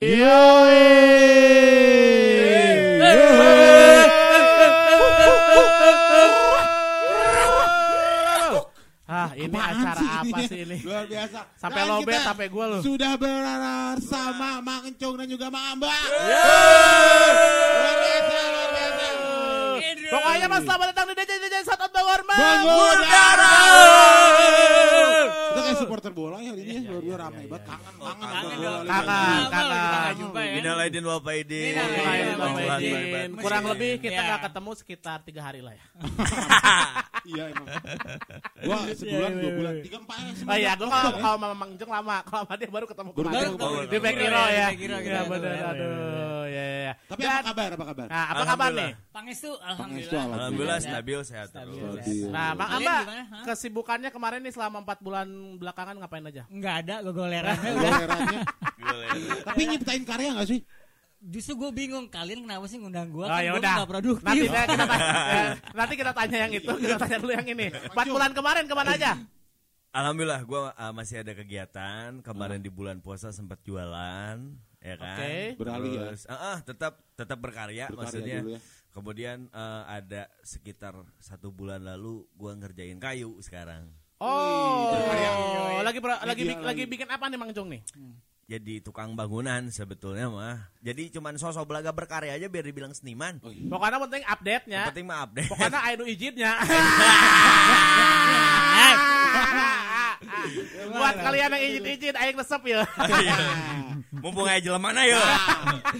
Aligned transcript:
Ah, 0.00 0.08
ini 9.36 9.52
Apaan 9.52 9.76
acara 9.76 10.00
sih 10.00 10.08
apa 10.08 10.40
sih 10.48 10.64
ini? 10.64 10.80
Luar 10.88 11.04
biasa. 11.04 11.52
Sampai 11.52 11.84
Dan 11.84 11.92
lobet 11.92 12.16
kita 12.16 12.32
sampai 12.32 12.48
gua 12.48 12.64
loh. 12.72 12.80
Sudah 12.80 13.12
bersama 13.20 14.64
Mang 14.64 14.88
Encung 14.88 15.20
dan 15.20 15.28
juga 15.28 15.52
Mang 15.52 15.76
Amba. 15.76 15.92
Luar 15.92 16.16
biasa, 18.00 18.40
luar 18.40 18.72
biasa. 18.72 19.04
Pokoknya 20.16 20.48
mas 20.48 20.64
selamat 20.64 20.96
datang 20.96 21.12
di 21.12 21.14
DJ 21.20 21.44
DJ 21.44 21.60
Bawar 21.68 22.24
Bangun 22.24 22.98
Darah. 23.04 23.52
Kita 25.52 25.60
kayak 25.60 25.76
supporter 25.76 26.16
bola 26.16 26.40
ya 26.40 26.56
ini 26.56 26.79
ya. 27.10 27.16
Biasa 27.16 27.22
ramai 27.22 27.44
banget. 27.44 27.64
Kangen, 27.66 28.28
kangen. 28.30 29.46
kangen. 29.50 30.16
Kangen. 30.30 30.54
Minal 30.54 30.78
aidin 30.80 31.04
wal 31.04 31.20
faidin. 31.20 31.74
Faidin. 31.74 32.36
Edin. 32.70 33.30
Kurang 33.36 33.64
lebih 33.68 33.90
kita 33.98 34.12
Iya. 34.12 34.26
nggak 34.26 34.40
ketemu 34.46 34.70
sekitar 34.74 35.18
tiga 35.22 35.40
hari 35.42 35.60
lah 35.60 35.74
ya. 35.74 35.84
Iya 37.20 37.52
emang. 37.52 37.68
Gua 38.64 38.76
sebulan, 38.90 39.30
dua 39.36 39.52
bulan, 39.52 39.72
tiga 39.84 39.96
empat. 40.00 40.16
Oh 40.40 40.56
iya, 40.56 40.72
gue 40.72 40.88
kalau 40.88 41.10
kalau 41.12 41.36
sama 41.36 41.52
Mang 41.52 41.72
Jeng 41.76 41.92
lama, 41.92 42.16
kalau 42.24 42.48
sama 42.48 42.54
dia 42.56 42.70
baru 42.72 42.86
ketemu 42.88 43.10
Baru 43.12 43.28
kemarin. 43.28 43.50
ketemu. 43.52 43.76
di 43.84 43.98
Back 44.00 44.16
Hero 44.16 44.40
Iya, 44.40 44.48
ya. 44.48 44.68
Iya 44.72 45.20
benar, 45.28 45.56
aduh, 45.68 46.44
ya 46.48 46.64
ya. 46.80 46.92
Tapi 47.04 47.20
apa 47.22 47.40
kabar? 47.44 47.68
Apa 47.70 47.84
kabar? 47.86 48.06
Nah, 48.08 48.24
apa 48.24 48.44
kabar 48.48 48.70
nih? 48.72 48.90
Pangestu, 49.12 49.52
alhamdulillah. 49.52 50.24
Alhamdulillah 50.32 50.78
stabil 50.80 51.18
sehat 51.20 51.46
Stabil, 51.52 51.76
terus. 51.76 52.04
sehat. 52.08 52.32
Nah, 52.32 52.48
Mang 52.56 52.70
Amba, 52.72 52.96
kesibukannya 53.44 54.08
kemarin 54.08 54.40
nih 54.40 54.52
selama 54.56 54.76
4 54.80 55.04
bulan 55.04 55.28
belakangan 55.60 55.94
ngapain 56.00 56.24
aja? 56.24 56.42
Enggak 56.48 56.74
ada 56.80 56.99
gogolerannya 57.02 57.70
udah. 57.76 57.90
Golerannya. 57.92 58.42
Tapi 59.42 59.60
nyiptain 59.66 60.02
karya 60.02 60.30
gak 60.34 60.48
sih? 60.48 60.60
Justru 61.20 61.52
gue 61.58 61.70
bingung 61.70 62.08
kalian 62.08 62.42
kenapa 62.42 62.64
sih 62.64 62.80
ngundang 62.80 63.12
gue 63.12 63.22
Oh, 63.22 63.28
kan 63.28 63.44
ya 63.44 63.52
gue 63.52 63.60
udah. 63.60 63.74
gak 63.78 63.90
produktif. 63.90 64.24
Nanti 64.24 64.40
kita 64.40 64.86
tanya, 64.86 65.04
ya, 65.36 65.42
nanti 65.70 65.94
kita 65.94 66.12
tanya 66.12 66.36
yang 66.38 66.52
itu, 66.54 66.72
kita 66.74 66.96
tanya 66.96 67.16
dulu 67.18 67.32
yang 67.32 67.46
ini. 67.46 67.66
4 67.68 67.92
bulan 68.08 68.30
kemarin 68.32 68.64
ke 68.64 68.74
mana 68.74 68.90
aja? 68.94 69.12
Alhamdulillah 69.90 70.40
gue 70.42 70.60
masih 70.92 71.16
ada 71.20 71.32
kegiatan. 71.34 72.08
Kemarin 72.20 72.58
di 72.58 72.70
bulan 72.70 72.98
puasa 72.98 73.28
sempat 73.30 73.58
jualan, 73.60 74.38
ya 74.78 74.94
kan? 74.96 75.18
Oke. 75.18 75.34
Beralih 75.58 75.90
ya. 75.92 76.02
Terus, 76.08 76.24
ah, 76.24 76.54
ah, 76.54 76.58
tetap 76.62 76.92
tetap 77.12 77.36
berkarya, 77.36 77.84
Berkarya 77.84 77.98
maksudnya. 77.98 78.38
ya. 78.46 78.58
Kemudian 78.90 79.38
eh, 79.46 79.82
ada 79.84 80.24
sekitar 80.40 80.94
satu 81.16 81.50
bulan 81.50 81.82
lalu 81.82 82.24
gue 82.32 82.52
ngerjain 82.56 82.96
kayu 82.96 83.34
sekarang. 83.38 83.90
Oh, 84.20 84.92
berkarya. 84.92 85.30
lagi 85.80 85.98
ber- 85.98 86.22
lagi 86.22 86.42
bik- 86.44 86.54
lagi. 86.54 86.62
lagi 86.62 86.82
bikin 86.86 87.08
apa 87.08 87.24
nih 87.26 87.38
Mang 87.40 87.50
Jong 87.50 87.66
nih? 87.72 87.80
Jadi 88.44 88.82
tukang 88.82 89.14
bangunan 89.14 89.62
sebetulnya 89.70 90.26
mah. 90.26 90.58
Jadi 90.82 91.08
cuman 91.08 91.34
sosok 91.34 91.64
belaga 91.64 91.88
berkarya 91.88 92.34
aja 92.34 92.44
biar 92.44 92.62
dibilang 92.62 92.90
seniman. 92.90 93.38
Oh, 93.40 93.48
iya. 93.48 93.64
Pokoknya 93.64 93.96
penting 94.02 94.22
update-nya. 94.26 94.76
Yang 94.76 94.88
penting 94.90 95.06
mah 95.06 95.18
update. 95.22 95.48
Pokoknya 95.48 95.80
anu 95.80 96.04
izinnya. 96.04 96.52
Buat 100.90 101.16
kalian 101.16 101.50
yang 101.56 101.62
izin-izin, 101.64 102.14
aing 102.14 102.36
resep 102.36 102.62
ya. 102.68 102.80
Iya. 103.20 103.36
Mumpung 104.20 104.44
aja 104.44 104.60
jelema 104.60 104.90
mana 104.92 105.06
ya. 105.06 105.16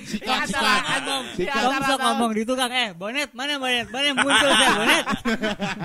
Sikat. 0.05 0.51
Kamu 0.51 1.15
acara- 1.47 1.89
sok 1.89 1.99
ngomong 2.01 2.31
di 2.37 2.43
tukang, 2.45 2.73
eh 2.73 2.91
bonet 2.93 3.31
mana 3.33 3.57
bonet, 3.57 3.87
mana 3.89 4.05
yang 4.13 4.19
muncul 4.19 4.51
saya 4.51 4.71
bonet. 4.77 5.05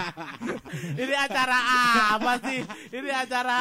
Ini 1.06 1.16
acara 1.16 1.58
apa 2.20 2.32
sih? 2.44 2.60
Ini 2.92 3.10
acara 3.14 3.56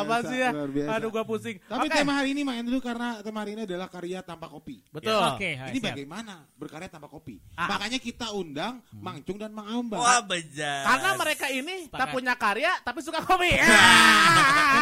apa 0.00 0.16
biasa, 0.24 0.28
sih 0.30 0.38
ya? 0.40 0.50
Aduh 0.96 1.10
gua 1.12 1.24
pusing. 1.28 1.60
Tapi 1.66 1.86
Oke. 1.90 1.96
tema 2.00 2.16
hari 2.16 2.32
ini 2.32 2.42
main 2.46 2.64
dulu 2.64 2.80
karena 2.80 3.20
tema 3.20 3.44
hari 3.44 3.52
ini 3.58 3.62
adalah 3.68 3.88
karya 3.92 4.24
tanpa 4.24 4.48
kopi. 4.48 4.80
Betul. 4.88 5.20
Oke, 5.36 5.58
hai, 5.58 5.74
Ini 5.74 5.78
bagaimana 5.82 6.48
berkarya 6.56 6.88
tanpa 6.88 7.12
kopi? 7.12 7.36
Ah. 7.58 7.76
Makanya 7.76 7.98
kita 8.00 8.32
undang 8.32 8.80
Mang 8.96 9.20
Cung 9.26 9.36
dan 9.36 9.52
Mang 9.52 9.68
Amba. 9.68 10.00
Wah 10.00 10.20
bejat. 10.24 10.84
Karena 10.88 11.10
mereka 11.18 11.46
ini 11.52 11.90
tak 11.92 12.08
punya 12.14 12.32
karya 12.38 12.72
tapi 12.80 13.00
suka 13.04 13.20
kopi. 13.20 13.52
Eh, 13.52 13.66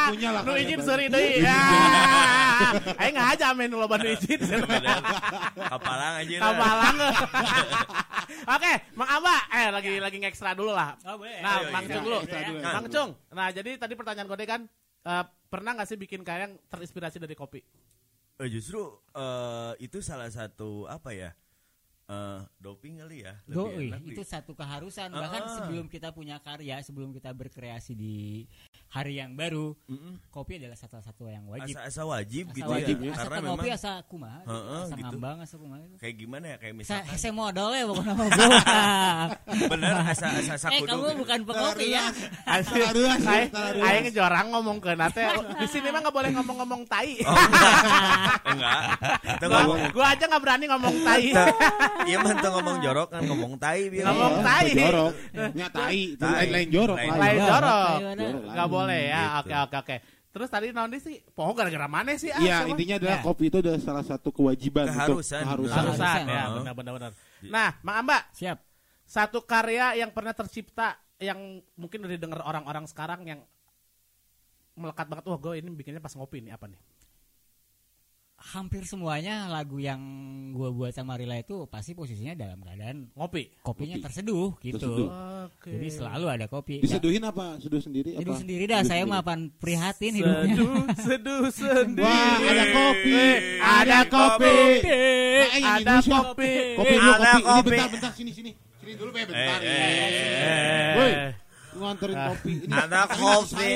punya 0.06 0.28
lah 0.32 0.42
Nu 0.46 0.52
izin 0.56 0.80
seri 0.80 1.06
deui. 1.10 1.42
Aing 3.02 3.14
ngaja 3.14 3.52
main 3.52 3.68
nu 3.68 3.78
loba 3.82 3.98
nu 4.00 4.08
izin. 4.08 4.40
Kapalang 5.72 6.14
aja 6.22 6.34
lah. 6.38 6.44
Kabalang. 6.50 6.96
Oke, 8.56 8.72
Mang 8.98 9.10
Amba, 9.10 9.36
eh 9.54 9.68
lagi 9.70 9.92
lagi 10.02 10.16
ngekstra 10.22 10.54
dulu 10.54 10.74
lah. 10.74 10.98
Oh. 11.06 11.18
Nah, 11.18 11.70
Mang 11.70 11.84
iya. 11.86 11.94
Cung 11.94 12.04
dulu. 12.06 12.18
Nah. 12.26 12.72
Mang 12.78 12.86
Cung. 12.90 13.10
Nah, 13.34 13.48
jadi 13.54 13.70
tadi 13.78 13.94
pertanyaan 13.94 14.28
kode 14.30 14.44
kan 14.46 14.60
eh, 15.06 15.24
pernah 15.46 15.70
nggak 15.78 15.88
sih 15.88 15.98
bikin 15.98 16.22
karya 16.26 16.50
yang 16.50 16.54
terinspirasi 16.70 17.22
dari 17.22 17.34
kopi? 17.38 17.60
Eh, 18.42 18.48
justru 18.50 18.98
eh, 19.14 19.72
itu 19.82 20.02
salah 20.02 20.30
satu 20.30 20.90
apa 20.90 21.14
ya? 21.14 21.30
Eh, 22.06 22.40
doping 22.62 23.02
kali 23.02 23.26
ya. 23.26 23.34
Lebih 23.50 23.58
Doi, 23.58 23.86
enak 23.90 24.02
itu 24.06 24.22
satu 24.22 24.54
keharusan. 24.54 25.10
Ah. 25.10 25.26
Bahkan 25.26 25.42
sebelum 25.58 25.86
kita 25.90 26.14
punya 26.14 26.38
karya, 26.38 26.78
sebelum 26.78 27.10
kita 27.10 27.34
berkreasi 27.34 27.98
di 27.98 28.46
hari 28.88 29.16
yang 29.16 29.34
baru, 29.34 29.76
Mm-mm. 29.84 30.22
kopi 30.28 30.56
adalah 30.56 30.74
satu-satu 30.74 31.26
yang 31.26 31.44
wajib. 31.46 31.74
Asa-asa 31.74 32.02
wajib 32.02 32.44
Asa 32.46 32.56
gitu 32.56 32.70
wajib 32.70 32.96
ya. 32.96 33.04
ya. 33.04 33.12
Asa 33.12 33.20
Karena 33.20 33.36
memang 33.36 33.50
ngopi 33.52 33.68
asa 33.68 33.90
kumaha, 34.04 34.40
Heeh, 34.42 34.80
asa 34.80 34.94
gitu. 34.94 35.04
ngambang 35.04 35.36
asa 35.38 35.54
kumaha 35.56 35.80
itu. 35.82 35.96
kayak 35.96 36.14
gimana 36.16 36.44
ya 36.46 36.56
kayak 36.56 36.72
Sa 36.72 36.78
misalkan 36.78 37.04
hese 37.10 37.30
modal 37.30 37.70
ya 37.70 37.84
pokoknya 37.84 38.14
mah 38.14 38.26
bro. 38.30 38.48
bener 39.68 39.94
asa 40.06 40.26
asa 40.32 40.52
asa 40.54 40.66
Eh 40.68 40.80
kudu 40.80 40.88
kamu 40.88 41.08
bukan 41.18 41.38
pekopi 41.44 41.86
ya. 41.92 42.04
Asli, 42.46 42.78
Salah 42.78 42.92
dua 42.92 43.12
sih, 43.16 43.28
Aing 43.28 43.50
salah 43.50 43.70
dua. 43.72 43.84
aing 43.84 44.06
jorang 44.10 44.46
ngomong 44.50 44.76
ke 44.78 44.90
nate. 44.92 45.24
Di 45.56 45.66
sini 45.66 45.88
mah 45.90 46.00
nggak 46.00 46.14
boleh 46.14 46.30
ngomong-ngomong 46.32 46.82
tai. 46.86 47.10
Oh, 47.20 47.36
enggak 48.46 48.78
Gua, 49.92 50.06
aja 50.08 50.24
nggak 50.24 50.42
berani 50.42 50.64
ngomong 50.66 50.94
tai. 51.02 51.24
iya 52.04 52.16
mah 52.18 52.32
tuh 52.34 52.50
ngomong 52.50 52.76
jorok 52.80 53.08
kan 53.10 53.22
ngomong 53.24 53.52
tai 53.56 53.82
biar 53.88 54.04
Ngomong 54.06 54.34
tai. 54.40 54.68
Jorok. 54.72 55.12
Nya 55.52 55.66
tai. 55.68 56.00
Lain 56.16 56.48
lain 56.48 56.68
jorok. 56.70 56.96
Lain. 56.96 57.38
Jorok. 57.38 57.96
Nggak 58.46 58.66
boleh 58.76 59.00
ya. 59.08 59.22
Gitu. 59.22 59.38
Oke 59.40 59.54
oke 59.56 59.76
oke. 59.80 59.96
Terus 60.36 60.48
tadi 60.52 60.68
nanti 60.68 61.00
sih, 61.00 61.16
poho 61.32 61.56
gara-gara 61.56 61.88
mana 61.88 62.12
sih? 62.14 62.28
Ah, 62.28 62.36
Iya, 62.36 62.56
intinya 62.68 63.00
adalah 63.00 63.18
Ya. 63.18 63.24
kopi 63.24 63.48
itu 63.48 63.56
adalah 63.56 63.80
salah 63.80 64.04
satu 64.04 64.28
kewajiban 64.28 64.84
untuk 64.84 65.24
Keharusan. 65.24 65.40
keharusan. 65.40 65.76
Harusan 65.80 66.04
Harusan. 66.04 66.22
ya, 66.28 66.36
Heeh. 66.44 66.56
benar 66.60 66.74
benar 66.76 66.92
benar. 66.92 67.10
Nah, 67.48 67.70
Mang 67.80 67.96
Amba, 68.04 68.18
Siap. 68.36 68.58
satu 69.02 69.40
karya 69.42 69.96
yang 69.96 70.12
pernah 70.12 70.36
tercipta 70.36 70.92
yang 71.16 71.40
mungkin 71.72 72.04
udah 72.04 72.12
didengar 72.12 72.44
orang-orang 72.44 72.84
sekarang 72.84 73.24
yang 73.24 73.40
melekat 74.76 75.08
banget. 75.08 75.24
Wah, 75.24 75.40
gue 75.40 75.52
ini 75.56 75.72
bikinnya 75.72 76.04
pas 76.04 76.12
ngopi 76.12 76.44
nih 76.44 76.52
apa 76.52 76.68
nih? 76.68 76.76
Hampir 78.36 78.84
semuanya 78.84 79.48
lagu 79.48 79.76
yang 79.76 79.96
gua 80.52 80.68
buat 80.68 80.92
sama 80.92 81.16
Rila 81.16 81.36
itu 81.36 81.64
pasti 81.66 81.92
posisinya 81.92 82.32
dalam 82.32 82.60
keadaan 82.60 83.08
Ngopi. 83.10 83.48
kopinya 83.58 83.96
Kopi. 83.96 84.04
terseduh 84.04 84.48
gitu. 84.60 84.76
Terseduh. 84.76 85.08
Oke. 85.46 85.70
Jadi 85.72 85.88
selalu 85.88 86.26
ada 86.28 86.46
kopi. 86.46 86.76
Diseduhin 86.78 87.22
apa? 87.22 87.56
Seduh 87.58 87.80
sendiri 87.80 88.12
apa? 88.12 88.20
Seduh 88.20 88.36
sendiri 88.36 88.64
dah, 88.66 88.76
Seduh 88.78 88.88
saya 88.88 89.02
sendiri. 89.02 89.16
mah 89.16 89.22
pan 89.22 89.40
prihatin 89.50 90.12
hidupnya. 90.14 90.54
Seduh, 90.54 90.76
seduh 90.94 91.44
sendiri. 91.80 92.04
Wah, 92.04 92.36
ada 92.38 92.64
kopi. 92.70 93.10
Eh, 93.10 93.36
ada 93.58 93.98
kopi. 94.06 94.56
Nah, 94.76 94.92
eh, 95.48 95.64
Ada 95.66 95.94
kopi. 95.98 96.52
Kopi 96.76 96.94
dulu, 96.94 97.10
Ada 97.10 97.24
kopi. 97.24 97.40
Ini 97.40 97.48
kopi. 97.48 97.68
bentar, 97.72 97.88
bentar. 97.88 98.12
Sini, 98.12 98.30
sini. 98.30 98.52
Sini 98.76 98.92
dulu, 98.94 99.10
Be. 99.10 99.24
Bentar. 99.24 99.58
Eh, 99.58 99.66
eh, 99.66 100.10
Eh. 100.36 100.92
Woi, 100.92 101.12
lu 101.72 101.78
nganterin 101.82 102.16
kopi. 102.22 102.52
Ini 102.62 102.72
Ada 102.76 103.00
kopi. 103.10 103.70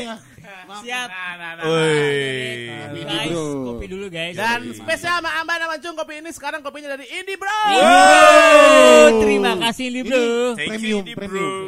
Siap. 0.81 1.09
Nah, 1.09 1.33
nah, 1.35 1.51
nah. 1.53 1.65
Woi. 1.65 2.71
Kopi 2.71 3.01
Guys, 3.03 3.35
kopi 3.61 3.87
dulu 3.87 4.07
guys. 4.09 4.35
Dan 4.35 4.61
spesial 4.73 5.15
sama 5.17 5.31
Amba 5.37 5.55
nama 5.57 5.77
Cung 5.77 5.95
kopi 5.95 6.15
ini 6.17 6.31
sekarang 6.31 6.61
kopinya 6.61 6.89
dari 6.91 7.07
Indie 7.09 7.35
Bro. 7.35 7.59
Oh, 7.73 9.07
terima 9.21 9.53
kasih 9.61 9.87
nih 9.89 10.03
bro. 10.03 10.23
Thank 10.55 10.67
you, 10.67 10.67
Premium, 10.69 11.01
Indi, 11.01 11.13
premium. 11.15 11.67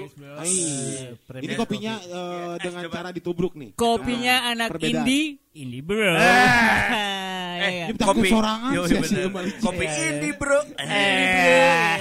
Premium 1.22 1.42
Ini 1.42 1.52
kopinya 1.54 1.94
eh, 1.98 2.54
dengan 2.58 2.82
coba. 2.84 2.94
cara 2.94 3.08
ditubruk 3.10 3.52
nih. 3.54 3.70
Kopinya 3.72 4.34
anak 4.48 4.68
perbedaan. 4.70 5.02
indie, 5.02 5.26
indie 5.52 5.80
bro. 5.80 6.14
Eh, 6.14 7.10
Ya, 7.52 7.86
Ini 7.86 7.94
takut 7.94 8.26
sorangan 8.26 8.74
Yo, 8.74 8.82
sih, 8.84 8.98
bener. 8.98 9.06
sih, 9.06 9.22
kembali. 9.22 9.50
kopi 9.62 9.84
ini 9.86 10.30
bro 10.34 10.58
Eh. 10.82 11.94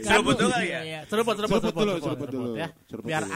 Seruput 0.00 0.38
ya? 0.38 0.46
Iya, 0.80 1.00
Seruput, 1.04 1.34
seruput, 1.34 1.58
Seruput 1.58 1.60
seruput, 1.66 1.82
dulu, 1.82 1.92
seruput, 1.98 1.98
seruput 1.98 2.28
dulu. 2.30 2.50
ya. 2.54 2.68
Seruput 2.86 3.08
Biar. 3.10 3.22
Spe- 3.26 3.34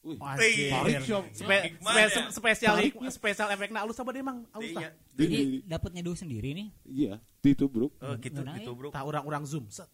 Spe- 0.00 1.76
ya? 1.76 2.20
spesial 2.32 2.74
Tariknya. 2.74 3.10
spesial 3.12 3.48
efeknya 3.52 3.84
alus 3.84 3.96
apa 3.96 4.10
dia 4.10 4.24
mang? 4.24 4.48
Alus 4.50 4.72
Iya. 4.72 4.88
tah. 4.88 4.92
Di- 5.12 5.20
Jadi 5.20 5.36
di- 5.36 5.62
dapat 5.68 5.90
nyeduh 5.92 6.16
sendiri 6.16 6.56
nih. 6.56 6.68
Iya, 6.84 7.14
ditubruk. 7.38 7.92
Oh 8.00 8.16
gitu 8.16 8.40
gitu 8.40 8.70
bro 8.72 8.88
Tah 8.88 9.04
orang-orang 9.04 9.44
zoom. 9.44 9.68
Set. 9.68 9.88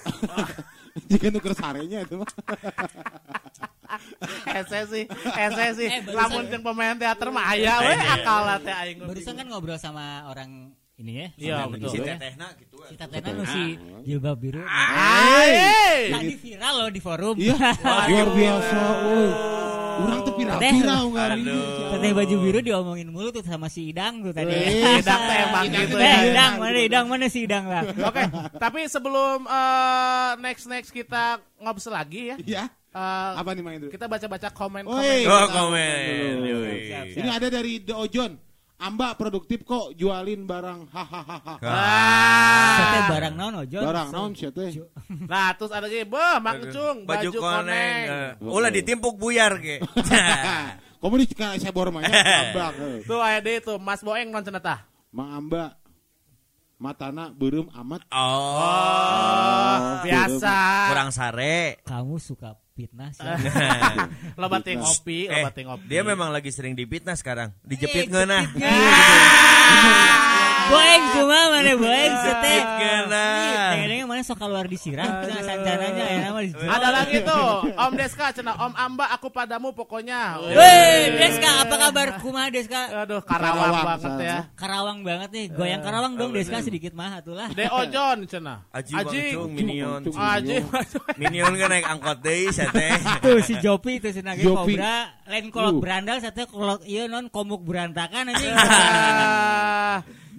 Jika 1.10 1.30
nuker 1.30 1.54
sarenya 1.54 2.02
itu 2.02 2.18
mah. 2.18 2.26
Ese 4.50 4.86
sih, 4.86 5.04
ese 5.34 5.64
sih. 5.74 5.88
Eh, 5.90 6.02
Lamun 6.14 6.46
jeung 6.46 6.62
pemain 6.62 6.94
teater 6.94 7.26
mah 7.30 7.50
aya 7.50 7.82
we 7.82 7.90
Iya. 7.90 8.14
akal 8.16 8.42
teh 8.62 8.74
aing. 8.74 8.98
Barusan 9.02 9.34
kan 9.34 9.46
ngobrol 9.46 9.78
sama 9.78 10.26
orang 10.26 10.74
ini 11.00 11.12
ya. 11.16 11.28
Iya, 11.40 11.56
betul. 11.66 11.88
si 11.88 11.96
Indo 11.96 12.06
ya. 12.06 12.16
tetehna 12.20 12.48
gitu. 12.60 12.76
Kita 12.80 13.04
tena 13.08 13.28
nu 13.32 13.44
si 13.48 13.62
jilbab 14.04 14.36
biru. 14.36 14.60
Ai. 14.68 15.50
Tadi 16.12 16.34
viral 16.36 16.74
loh 16.76 16.90
di 16.92 17.00
forum. 17.00 17.34
Iya, 17.40 17.56
luar 17.84 18.28
biasa. 18.36 18.80
Woi. 19.08 19.30
Orang 20.00 20.20
tuh 20.24 20.34
enggak 20.40 21.28
Aduh. 21.36 21.90
Teteh 21.96 22.10
baju 22.16 22.34
biru 22.40 22.58
diomongin 22.64 23.08
mulu 23.12 23.28
tuh 23.34 23.44
sama 23.44 23.68
si 23.68 23.92
Idang 23.92 24.24
tuh 24.24 24.32
tadi. 24.32 24.52
Idang 25.00 25.20
teh 25.28 25.36
emang 25.44 25.64
gitu 25.68 25.96
ya. 26.00 26.16
Idang 26.32 26.52
mana 26.56 26.78
Idang 26.80 27.04
mana 27.08 27.26
si 27.28 27.44
Idang 27.44 27.64
lah. 27.68 27.84
Oke, 28.08 28.22
tapi 28.56 28.88
sebelum 28.88 29.44
eh, 29.44 30.30
next 30.40 30.64
next 30.68 30.90
kita 30.92 31.40
ngobrol 31.60 31.92
lagi 31.92 32.32
ya. 32.32 32.36
Iya. 32.40 32.64
eh, 32.96 33.32
Apa 33.36 33.52
nih 33.52 33.62
Mang 33.62 33.74
Indro? 33.76 33.90
kita 33.92 34.08
baca-baca 34.08 34.48
komen 34.52 34.82
Woi. 34.88 35.24
komen. 35.24 35.28
Oh, 35.28 35.46
komen. 35.52 36.34
Ini 37.12 37.28
ada 37.28 37.48
dari 37.52 37.84
The 37.84 37.94
Ojon. 37.94 38.49
Amba 38.80 39.12
produktif 39.12 39.60
kok 39.60 39.92
jualin 39.92 40.48
barang 40.48 40.88
hahaha. 40.88 41.60
Ah. 41.60 42.76
Teteh 42.80 43.02
barang 43.12 43.34
naon 43.36 43.54
ojon. 43.60 43.84
Barang 43.84 44.08
naon 44.08 44.32
sih 44.32 44.48
teh? 44.48 44.72
Nah, 45.28 45.52
terus 45.52 45.68
ada 45.68 45.84
lagi, 45.84 46.08
"Beh, 46.08 46.40
Mang 46.40 46.64
Cung, 46.64 47.04
baju, 47.04 47.28
koneng. 47.28 47.44
koneng." 47.68 48.40
eh. 48.40 48.48
Ulah 48.56 48.72
ditimpuk 48.72 49.20
buyar 49.20 49.60
ke. 49.60 49.84
Kamu 50.96 51.16
di 51.16 51.28
kana 51.28 51.56
saya 51.56 51.72
bor 51.72 51.92
mah 51.92 52.00
ya. 52.00 52.08
Ambak. 52.08 52.72
eh. 52.80 52.98
Tuh 53.04 53.20
aya 53.20 53.40
deui 53.40 53.60
tuh 53.60 53.76
Mas 53.76 54.00
Boeng 54.00 54.32
non 54.32 54.40
cenah 54.40 54.64
tah. 54.64 54.80
Mang 55.12 55.28
Amba 55.28 55.76
matana 56.80 57.28
beureum 57.28 57.68
amat. 57.76 58.00
oh. 58.08 58.56
Oh, 58.64 59.76
biasa. 60.00 60.56
Kurang 60.88 61.10
sare. 61.12 61.84
Kamu 61.84 62.16
suka 62.16 62.56
fitnah 62.80 63.12
sih. 63.12 63.20
Loba 64.40 64.58
teh 64.58 64.72
ngopi, 64.74 65.28
Eh, 65.28 65.36
loba 65.36 65.52
teh 65.52 65.62
ngopi. 65.62 65.84
dia 65.84 66.00
memang 66.00 66.32
lagi 66.32 66.48
sering 66.48 66.72
dipitnah 66.72 67.12
sekarang. 67.12 67.52
Dijepit 67.60 68.08
ngeunah. 68.08 68.44
Boeng 70.70 71.02
cuma 71.18 71.38
mana 71.50 71.72
boeng 71.74 72.14
ngeunah. 72.80 73.70
Dengar 73.74 74.06
mana 74.06 74.22
sok 74.22 74.38
keluar 74.38 74.66
disiram 74.66 75.10
cenah 75.26 75.42
sanjananya 75.42 76.04
ya 76.06 76.18
nama 76.30 76.40
di. 76.42 76.52
Ada 76.54 76.88
lagi 76.94 77.18
tuh, 77.26 77.74
Om 77.74 77.92
Deska 77.98 78.26
cenah, 78.34 78.54
Om 78.58 78.74
Amba 78.76 79.10
aku 79.14 79.28
padamu 79.30 79.74
pokoknya. 79.74 80.38
Weh, 80.40 81.18
Deska 81.18 81.66
apa 81.66 81.74
kabar 81.74 82.08
kumaha 82.22 82.48
Deska? 82.52 83.06
Aduh, 83.06 83.22
karawang 83.24 83.70
Karawang, 83.70 83.86
banget 83.86 84.14
ya. 84.22 84.38
Karawang 84.54 84.98
banget 85.02 85.30
nih, 85.34 85.46
goyang 85.50 85.82
Karawang 85.82 86.14
dong 86.14 86.30
Deska 86.34 86.62
sedikit 86.62 86.92
mah 86.94 87.18
atulah. 87.22 87.48
Deo 87.50 87.80
John 87.90 88.26
cenah. 88.30 88.66
Aji 88.70 88.92
Bangcung 88.94 89.50
Minion. 89.54 90.00
Aji. 90.06 90.56
Minion 91.18 91.52
kan 91.58 91.68
naik 91.70 91.86
angkot 91.86 92.18
deui 92.22 92.50
sia 92.54 92.70
teh. 92.70 92.92
Tuh 93.24 93.38
si 93.42 93.54
Jopi 93.58 93.98
itu 93.98 94.10
si 94.14 94.20
Nage 94.22 94.44
Jopi. 94.44 94.76
Cobra, 94.78 95.18
lain 95.26 95.50
kolot 95.50 95.68
Uh. 95.70 95.78
berandal 95.78 96.18
satu 96.18 96.50
kolot 96.50 96.82
iya 96.82 97.06
non 97.06 97.30
komuk 97.30 97.62
berantakan 97.62 98.34
anjing. 98.34 98.50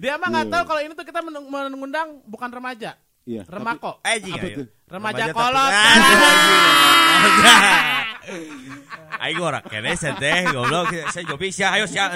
Dia 0.02 0.18
mah 0.18 0.28
nggak 0.28 0.46
Iya. 0.46 0.52
tahu 0.52 0.64
kalau 0.66 0.80
ini 0.82 0.92
tuh 0.92 1.06
kita 1.06 1.20
mengundang 1.22 2.08
bukan 2.26 2.50
remaja, 2.50 2.98
Iya. 3.22 3.46
remako. 3.46 4.02
Eh 4.02 4.18
jing 4.18 4.34
Apa 4.34 4.46
ayo. 4.50 4.56
tuh? 4.58 4.66
Remaja 4.90 5.24
tapi- 5.24 5.36
kolot. 5.38 5.70
Ah, 5.72 5.86
Aing 9.22 9.38
ora 9.46 9.58
kene 9.62 9.94
sia 9.94 10.14
teh 10.14 10.46
goblok 10.48 10.90
saya 11.08 11.22
jopi 11.22 11.50
sia 11.50 11.70
ayo 11.74 11.86
sia. 11.86 12.06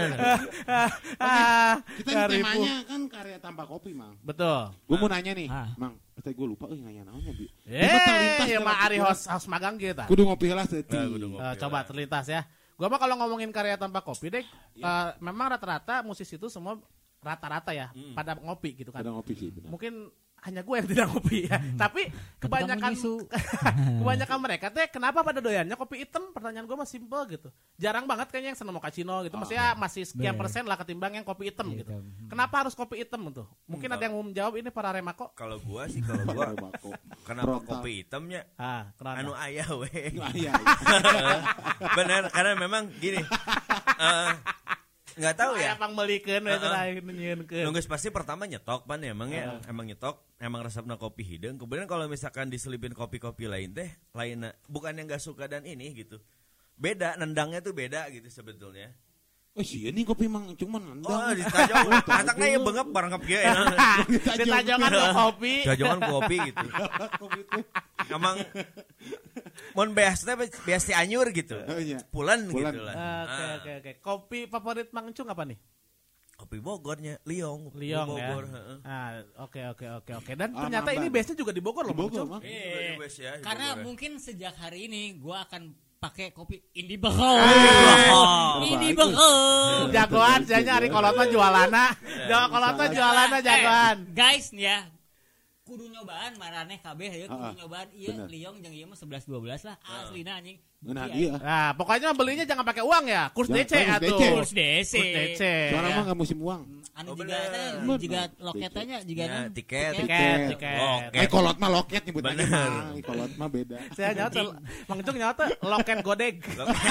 Ah, 1.18 1.78
Kita 1.98 2.26
ini 2.26 2.42
temanya 2.42 2.74
kan 2.84 3.00
karya 3.06 3.38
tanpa 3.38 3.62
kopi, 3.64 3.94
Mang. 3.94 4.18
Betul. 4.18 4.74
Gue 4.82 4.96
mau 4.96 5.06
nanya 5.06 5.32
nih, 5.32 5.46
Ah. 5.46 5.70
Mang. 5.78 5.94
Tadi 6.16 6.34
gue 6.34 6.46
lupa, 6.48 6.66
eh 6.66 6.78
nanya 6.80 7.06
naonnya, 7.06 7.30
Bi. 7.32 7.46
Eh, 7.66 8.50
ya 8.50 8.58
mah 8.58 8.82
Ari 8.82 8.98
host 8.98 9.30
host 9.30 9.46
magang 9.46 9.78
kita. 9.78 10.10
Kudu 10.10 10.26
ngopi 10.26 10.50
lah 10.50 10.66
ngopi. 10.66 10.90
Eh, 11.38 11.54
coba 11.56 11.86
terlintas 11.86 12.26
ya. 12.26 12.42
Gua 12.76 12.92
mah 12.92 12.98
kalau 12.98 13.16
ngomongin 13.16 13.48
karya 13.50 13.78
tanpa 13.78 14.02
kopi 14.02 14.28
deh, 14.28 14.44
eh, 14.76 15.08
memang 15.18 15.48
rata-rata 15.48 16.02
musisi 16.02 16.34
itu 16.34 16.50
semua 16.50 16.76
rata-rata 17.18 17.70
ya 17.70 17.88
pada 18.12 18.34
ngopi 18.34 18.76
gitu 18.76 18.90
kan. 18.90 19.00
Ada 19.00 19.10
ngopi 19.10 19.32
sih. 19.32 19.48
benar. 19.50 19.68
Mungkin 19.68 19.94
hanya 20.38 20.62
gue 20.62 20.74
yang 20.74 20.86
tidak 20.92 21.06
ngopi 21.10 21.36
ya. 21.44 21.58
Tapi 21.74 22.02
kebanyakan 22.38 22.92
kebanyakan 24.00 24.38
mereka 24.38 24.66
teh 24.70 24.86
kenapa 24.86 25.20
pada 25.20 25.40
doyannya 25.40 25.74
kopi 25.74 26.04
hitam? 26.04 26.30
Pertanyaan 26.30 26.64
gue 26.64 26.76
mah 26.76 26.86
simple 26.86 27.18
gitu. 27.28 27.48
Jarang 27.76 28.04
banget 28.04 28.30
kayaknya 28.30 28.54
yang 28.54 28.58
seneng 28.58 28.74
mochaccino 28.74 29.26
gitu. 29.26 29.34
Maksudnya 29.34 29.74
masih 29.74 30.06
sekian 30.06 30.36
persen 30.36 30.62
lah 30.62 30.76
ketimbang 30.76 31.12
yang 31.12 31.24
kopi 31.24 31.50
hitam 31.50 31.66
gitu. 31.72 31.88
Hitam. 31.88 32.04
Kenapa 32.28 32.62
harus 32.62 32.72
kopi 32.72 33.00
hitam 33.00 33.26
tuh? 33.32 33.48
Mungkin 33.66 33.88
ada 33.88 34.02
yang 34.02 34.14
mau 34.14 34.22
menjawab 34.22 34.54
ini 34.54 34.70
para 34.70 34.92
remako. 34.92 35.34
Kalau 35.34 35.58
gua 35.58 35.88
sih 35.88 35.98
kalau 36.00 36.22
Bako. 36.54 36.90
kenapa 37.26 37.46
Frontal. 37.56 37.66
kopi 37.82 37.90
hitamnya 38.04 38.40
Ah, 38.54 38.92
kenapa? 38.94 39.16
anu 39.18 39.32
ayah 39.34 39.68
we. 39.74 39.90
Ah, 40.14 40.30
iya, 40.30 40.52
iya. 40.52 40.52
Bener 41.92 42.22
karena 42.30 42.52
memang 42.54 42.86
gini. 42.94 43.18
eh, 43.98 44.30
nggak 45.16 45.36
tahu 45.36 45.52
ya. 45.56 45.74
Pang 45.80 45.96
we 45.96 46.20
teh 46.20 46.38
nyieunkeun. 47.16 47.64
Nunggu 47.64 47.80
pasti 47.88 48.12
pertama 48.12 48.44
nyetok 48.44 48.84
pan 48.84 49.00
ya 49.00 49.16
emang 49.16 49.32
ya? 49.32 49.58
Emang 49.64 49.88
nyetok 49.88 50.20
emang 50.36 50.60
resepnya 50.60 51.00
kopi 51.00 51.24
hidung. 51.24 51.56
Kemudian 51.56 51.88
kalau 51.88 52.04
misalkan 52.06 52.52
diselipin 52.52 52.92
kopi-kopi 52.92 53.48
lain 53.48 53.72
teh 53.72 53.88
lain 54.12 54.52
bukan 54.68 54.92
yang 54.92 55.08
nggak 55.08 55.24
suka 55.24 55.48
dan 55.48 55.64
ini 55.64 55.96
gitu. 55.96 56.20
Beda 56.76 57.16
nendangnya 57.16 57.64
tuh 57.64 57.72
beda 57.72 58.12
gitu 58.12 58.28
sebetulnya 58.28 58.92
Oh 59.56 59.64
sih, 59.64 59.88
ini 59.88 60.04
kopi 60.04 60.28
Mang 60.28 60.52
cuman 60.52 60.84
oh 60.84 60.88
nendang. 60.92 61.32
ditajong 61.32 61.88
anaknya 62.20 62.46
ya 62.46 62.58
bengep 62.60 62.88
barangkap 62.88 63.22
ya 63.24 63.40
Ditajongan 64.04 64.90
ke 64.92 65.08
kopi. 65.10 65.54
tajongan 65.64 66.00
kopi 66.04 66.36
gitu 66.44 66.66
Kopi 67.24 67.40
teh. 67.42 67.64
emang 68.06 68.36
mon 69.72 69.90
beasnya 69.90 70.36
beas 70.36 70.84
ti 70.84 70.92
anyur 70.92 71.32
gitu 71.32 71.56
Oh, 71.58 71.78
iya. 71.78 71.96
pulan, 72.06 72.44
gitu 72.44 72.60
lah 72.78 72.92
Oke 72.92 73.32
Ah, 73.32 73.50
oke 73.56 73.70
oke. 73.80 73.92
Kopi 73.98 74.38
favorit 74.44 74.88
Mang 74.90 75.08
Cung 75.10 75.26
apa 75.26 75.42
nih? 75.42 75.56
kopi 76.36 76.60
Bogornya 76.60 77.16
Liong 77.24 77.72
kopi 77.72 77.80
Liong 77.88 78.08
Bogor 78.12 78.44
ya. 78.44 78.52
heeh. 78.52 78.78
Ah, 78.84 79.10
oke 79.40 79.60
oke 79.66 79.86
oke 79.96 80.12
oke. 80.14 80.32
Dan 80.36 80.52
Ah, 80.52 80.68
ternyata 80.68 80.92
ini 80.92 81.08
base-nya 81.08 81.32
juga 81.34 81.48
di 81.48 81.64
Bogor 81.64 81.88
loh, 81.88 81.96
Di 81.96 81.98
Bogor, 81.98 82.28
Mang 82.28 82.44
Cung. 82.44 82.52
Di 82.52 82.92
West 82.94 83.18
ya, 83.18 83.32
di 83.32 83.40
Karena 83.40 83.66
Bogor 83.66 83.80
ya. 83.80 83.84
mungkin 83.88 84.10
sejak 84.18 84.52
hari 84.54 84.84
ini 84.84 85.16
gua 85.16 85.48
akan 85.48 85.72
pakai 85.96 86.30
kopi 86.30 86.60
Indi 86.76 86.96
Bekal. 87.00 87.36
Indi 88.62 88.92
Bagus. 88.92 89.16
Bekal. 89.16 89.90
Jagoan, 89.92 90.40
saya 90.44 90.62
nyari 90.62 90.88
kolot 90.88 91.14
mah 91.16 91.26
jualana. 91.28 91.84
Jago 92.28 92.46
kolot 92.52 92.74
mah 92.76 92.88
jualana 92.92 93.38
jagoan. 93.40 93.96
Eh, 94.04 94.12
guys 94.12 94.52
nih 94.52 94.66
ya. 94.68 94.78
Kudu 95.66 95.90
nyobaan 95.90 96.38
maraneh 96.38 96.78
kabeh 96.78 97.10
ya 97.10 97.26
kudu 97.26 97.42
Ah, 97.42 97.50
ah. 97.50 97.54
nyobaan 97.58 97.88
ieu 97.90 98.14
Bener. 98.14 98.30
Liong 98.30 98.56
jeung 98.62 98.70
ieu 98.70 98.86
mah 98.86 98.94
11 98.94 99.26
12 99.26 99.66
lah 99.66 99.76
aslina 99.98 100.38
anjing. 100.38 100.58
Nah, 100.86 101.04
Bukti, 101.04 101.18
iya. 101.20 101.32
Nah, 101.36 101.68
pokoknya 101.74 102.08
belinya 102.12 102.44
jangan 102.44 102.62
pakai 102.62 102.80
uang 102.80 103.04
ya. 103.06 103.22
Kurs 103.30 103.48
DC 103.48 103.72
pakai 103.72 103.82
kurs 103.82 103.96
atuh. 103.98 104.18
DC. 104.18 104.22
Kurs 104.30 104.50
DC. 104.52 104.94
Kurs 104.94 105.10
DC. 105.10 105.42
Sekarang 105.66 105.90
ya. 105.90 105.96
mah 105.96 106.02
nggak 106.06 106.18
musim 106.18 106.38
uang. 106.38 106.62
Anu 106.96 107.12
Oh, 107.12 107.14
juga 107.14 107.36
teh 107.36 107.68
juga 108.00 108.20
loketnya 108.40 108.98
juga 109.04 109.20
Ya, 109.20 109.28
kan 109.28 109.42
tiket. 109.52 109.92
Tiket, 110.00 110.38
tiket. 110.48 110.78
Oke. 110.80 111.16
Eh 111.18 111.28
kolot 111.28 111.56
mah 111.60 111.68
loket 111.68 112.02
nyebut 112.08 112.24
lagi 112.24 112.40
Bener. 112.40 112.48
Mang. 112.48 112.88
Eh, 112.88 113.02
Kolot 113.04 113.32
mah 113.36 113.48
beda. 113.50 113.76
Saya 113.98 114.10
nyata, 114.16 114.40
Mang 114.86 115.00
Cung 115.04 115.16
nyata 115.20 115.44
loket 115.60 115.98
godeg. 116.00 116.34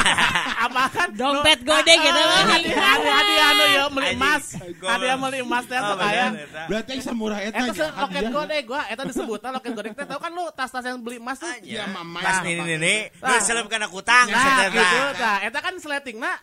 Apa 0.66 0.84
kan? 0.90 1.08
Dompet 1.10 1.60
godeg 1.66 1.98
gitu 1.98 2.22
mah. 2.22 2.44
Hadiah 2.46 3.48
anu 3.50 3.64
ya 3.66 3.84
beli 3.90 4.10
emas. 4.14 4.44
Hadiah 4.78 5.18
beli 5.18 5.38
emas 5.42 5.64
teh 5.66 5.74
Oh, 5.76 5.88
sok 5.88 6.00
aya. 6.00 6.26
bener, 6.30 6.46
eta. 6.46 6.62
Berarti 6.70 6.90
yang 6.92 7.02
samurah 7.02 7.40
eta 7.42 7.64
se- 7.68 7.94
loket 7.98 8.24
godeg 8.30 8.64
gua, 8.64 8.82
eta 8.86 9.02
disebutna 9.04 9.50
loket 9.52 9.72
godeg 9.74 9.94
teh. 9.94 10.06
Tahu 10.06 10.20
kan 10.20 10.32
lu 10.32 10.46
tas-tas 10.54 10.86
yang 10.86 11.02
beli 11.02 11.18
emas 11.18 11.42
tuh? 11.42 11.50
Iya, 11.66 11.90
mama. 11.90 12.22
Pas 12.22 12.46
nih 12.46 12.54
nih 12.60 12.78
nih, 12.78 13.00
Nah. 13.18 13.42
Kana 13.86 13.94
kutang 13.94 14.25
Nah, 14.34 14.65
gitu. 14.74 14.98
Nah, 15.22 15.38
eta 15.46 15.60
kan 15.62 15.77
sletingna 15.77 16.34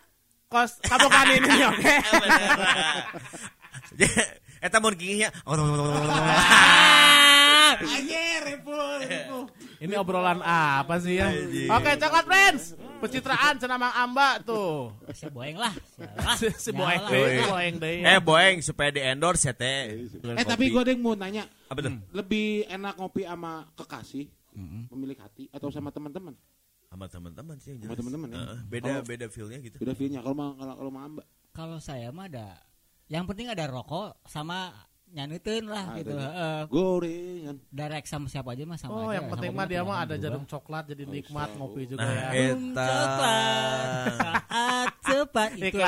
kos 0.47 0.79
kabokan 0.87 1.27
ini 1.35 1.51
oke. 1.75 1.95
Eta 4.63 4.79
mun 4.79 4.95
gigihnya. 4.95 5.35
Anjir. 7.83 8.43
Ini 9.83 9.99
obrolan 9.99 10.39
apa 10.47 11.03
sih 11.03 11.19
ya? 11.19 11.35
Oke, 11.75 11.99
coklat 11.99 12.25
friends. 12.29 12.63
Pencitraan 13.03 13.59
cenah 13.59 13.75
Mang 13.75 13.91
Amba 13.91 14.39
tuh. 14.39 14.95
Si 15.11 15.27
boeng 15.27 15.59
lah. 15.59 15.75
Si, 16.39 16.47
si 16.55 16.71
Boeng 16.71 17.03
Boeng. 17.03 17.51
Boeng 17.51 17.75
deui. 17.83 18.07
Eh 18.07 18.23
boeng 18.23 18.63
supaya 18.63 18.95
di 18.95 19.03
endorse 19.03 19.51
ya 19.51 19.55
teh. 19.59 20.07
Eh 20.39 20.45
tapi 20.47 20.71
gue 20.71 20.79
ada 20.79 20.95
yang 20.95 21.03
mau 21.03 21.19
nanya, 21.19 21.43
apa 21.67 21.83
tuh? 21.83 21.99
lebih 22.15 22.71
enak 22.71 22.95
ngopi 22.95 23.27
sama 23.27 23.67
kekasih, 23.75 24.31
pemilik 24.87 25.19
hati 25.19 25.51
atau 25.51 25.75
sama 25.75 25.91
teman-teman? 25.91 26.39
Sama 26.93 27.09
teman-teman 27.09 27.57
sih 27.57 27.73
yang 27.73 27.79
Sama 27.79 27.89
jelas. 27.89 27.99
teman-teman 27.99 28.29
ya. 28.29 28.37
Heeh, 28.37 28.59
beda 28.69 28.85
Kalau- 28.87 29.07
beda 29.07 29.27
feel-nya 29.27 29.59
gitu. 29.61 29.77
Beda 29.79 29.93
feelnya 29.95 30.21
kalau 30.21 30.37
mau 30.37 30.53
kalau 30.53 30.75
kalau 30.77 30.91
mau 30.91 31.03
amba. 31.03 31.23
Kalau 31.51 31.79
saya 31.79 32.09
mah 32.09 32.29
ada 32.29 32.61
yang 33.07 33.25
penting 33.25 33.49
ada 33.49 33.65
rokok 33.67 34.21
sama 34.27 34.77
nyanuteun 35.09 35.65
lah 35.67 35.85
Ah, 35.87 35.97
gitu. 35.99 36.09
itu. 36.11 36.17
Heeh. 36.19 36.61
Gorengan. 36.69 37.57
direct 37.67 38.07
sama 38.07 38.27
siapa 38.27 38.49
aja 38.51 38.65
mah 38.65 38.77
sama 38.77 38.93
Oh, 38.95 39.01
aja. 39.03 39.13
yang 39.15 39.25
Sama 39.25 39.33
penting 39.35 39.53
mah 39.53 39.67
dia 39.67 39.81
mah 39.83 39.99
ada 40.01 40.15
jarum 40.17 40.45
coklat 40.45 40.85
jadi 40.87 41.05
nikmat 41.07 41.49
Bisa. 41.49 41.59
ngopi 41.59 41.83
juga 41.87 42.01
Nah, 42.03 42.13
ya. 42.13 42.29
eta. 42.47 42.89
Coklat 42.89 43.85
saat 44.21 44.93
cepat 45.03 45.51
itu. 45.55 45.79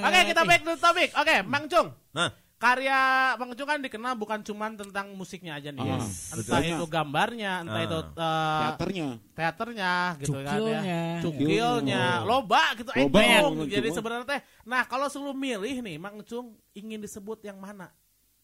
Oke, 0.00 0.20
kita 0.26 0.42
back 0.44 0.60
to 0.60 0.74
topic. 0.76 1.08
Oke, 1.12 1.34
Mang 1.44 1.66
Cung. 1.66 1.88
Nah, 2.12 2.30
Karya 2.62 2.98
Cung 3.34 3.66
kan 3.66 3.82
dikenal 3.82 4.14
bukan 4.14 4.38
cuman 4.40 4.78
tentang 4.78 5.10
musiknya 5.12 5.58
aja 5.58 5.68
nih. 5.68 5.82
ya. 5.82 5.98
Ah, 5.98 5.98
Entah 5.98 6.38
betulnya. 6.38 6.70
itu 6.72 6.86
gambarnya, 6.86 7.52
entah 7.60 7.74
Ah. 7.74 7.82
itu 7.82 7.98
uh, 7.98 8.60
Teaternya. 8.62 9.08
teaternya 9.34 9.92
gitu 10.16 10.30
kan 10.32 10.46
Cukilnya. 10.54 10.80
ya. 10.80 11.02
Cukilnya, 11.20 12.02
Oh. 12.22 12.24
loba 12.24 12.62
gitu 12.78 12.90
eh, 12.94 13.02
Loba, 13.02 13.20
Jadi 13.66 13.88
cuma. 13.90 13.96
sebenarnya 13.98 14.26
teh 14.28 14.40
nah 14.62 14.86
kalau 14.86 15.10
selalu 15.10 15.34
milih 15.34 15.76
nih 15.82 15.96
Mang 15.98 16.22
Cung 16.22 16.54
ingin 16.72 17.02
disebut 17.02 17.42
yang 17.42 17.58
mana? 17.58 17.90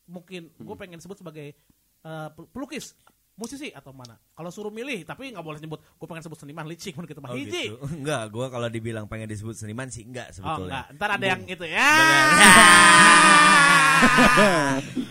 Mungkin 0.04 0.50
gue 0.50 0.76
pengen 0.76 0.98
sebut 0.98 1.14
sebagai 1.14 1.54
pel- 2.34 2.48
pelukis 2.50 2.98
musisi 3.34 3.70
atau 3.70 3.94
mana? 3.94 4.18
Kalau 4.38 4.54
suruh 4.54 4.70
milih, 4.70 5.02
tapi 5.02 5.34
nggak 5.34 5.42
boleh 5.42 5.58
nyebut. 5.58 5.82
Gue 5.82 6.06
pengen 6.06 6.22
sebut 6.22 6.38
seniman, 6.38 6.62
licik, 6.62 6.94
mun 6.94 7.04
gitu 7.04 7.18
mah. 7.18 7.28
Oh, 7.28 7.34
Hiji. 7.34 7.74
gitu. 7.74 7.82
Enggak, 7.90 8.30
gua 8.30 8.46
kalau 8.46 8.70
dibilang 8.70 9.10
pengen 9.10 9.26
disebut 9.26 9.50
seniman 9.52 9.90
sih 9.90 10.06
enggak 10.06 10.30
Oh 10.30 10.62
sebetulnya. 10.62 10.86
enggak, 10.86 10.94
ntar 10.94 11.10
ada 11.10 11.26
yang 11.26 11.42
itu 11.42 11.64
ya. 11.66 11.90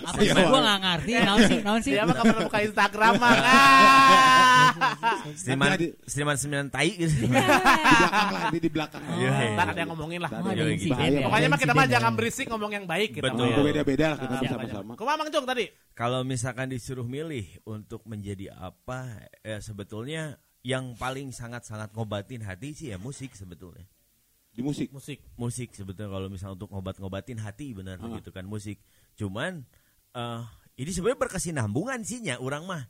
Apa 0.08 0.18
sih 0.18 0.32
gua 0.32 0.60
nggak 0.64 0.80
ngerti. 0.80 1.12
Naon 1.20 1.40
sih? 1.44 1.58
Naon 1.60 1.82
sih? 1.84 1.92
Dia 1.92 2.08
mah 2.08 2.16
kapan 2.16 2.36
buka 2.42 2.60
Instagram 2.64 3.14
mah. 3.20 3.36
Ah. 4.78 5.26
Seniman 5.34 5.74
Nanti 5.74 5.90
seniman 6.06 6.38
seniman 6.38 6.70
tai 6.70 6.94
gitu. 6.94 7.10
di 7.10 7.26
belakang 7.26 8.30
lah 8.30 8.42
di, 8.54 8.60
di 8.62 8.70
belakang 8.70 9.02
Iya, 9.18 9.30
iya. 9.34 9.56
Ntar 9.58 9.68
ada 9.74 9.80
yang 9.82 9.90
ngomongin 9.90 10.20
lah. 10.22 10.30
Oh, 10.38 10.54
Iya, 10.54 10.64
ya, 10.70 11.26
Pokoknya 11.26 11.48
mah 11.50 11.58
kita 11.58 11.74
mah 11.74 11.82
insiden 11.82 11.96
jangan 11.98 12.12
ya. 12.14 12.18
berisik 12.18 12.46
ngomong 12.46 12.72
yang 12.72 12.86
baik 12.86 13.10
gitu. 13.18 13.26
Betul. 13.26 13.48
Itu 13.50 13.62
beda-beda 13.66 14.06
lah 14.14 14.18
kita 14.22 14.34
sama-sama. 14.46 14.94
Mang 14.94 15.30
Jung 15.34 15.46
tadi? 15.50 15.66
Kalau 15.98 16.22
misalkan 16.22 16.70
disuruh 16.70 17.10
milih 17.10 17.58
untuk 17.66 18.06
menjadi 18.06 18.54
apa, 18.54 19.17
ya 19.42 19.58
sebetulnya 19.60 20.38
yang 20.66 20.98
paling 20.98 21.32
sangat-sangat 21.32 21.94
ngobatin 21.96 22.44
hati 22.44 22.76
sih 22.76 22.88
ya 22.92 22.98
musik 23.00 23.34
sebetulnya. 23.34 23.86
Di 24.52 24.66
musik. 24.66 24.90
Musik. 24.90 25.22
Musik 25.38 25.70
sebetulnya 25.72 26.10
kalau 26.10 26.28
misalnya 26.28 26.58
untuk 26.58 26.74
ngobat-ngobatin 26.74 27.38
hati 27.40 27.78
benar 27.78 28.02
Ah. 28.02 28.18
gitu 28.18 28.34
kan 28.34 28.44
musik. 28.50 28.82
Cuman 29.14 29.64
eh 30.14 30.42
ini 30.78 30.90
sebenarnya 30.90 31.22
berkesinambungan 31.22 32.02
sihnya 32.02 32.42
orang 32.42 32.66
mah 32.66 32.84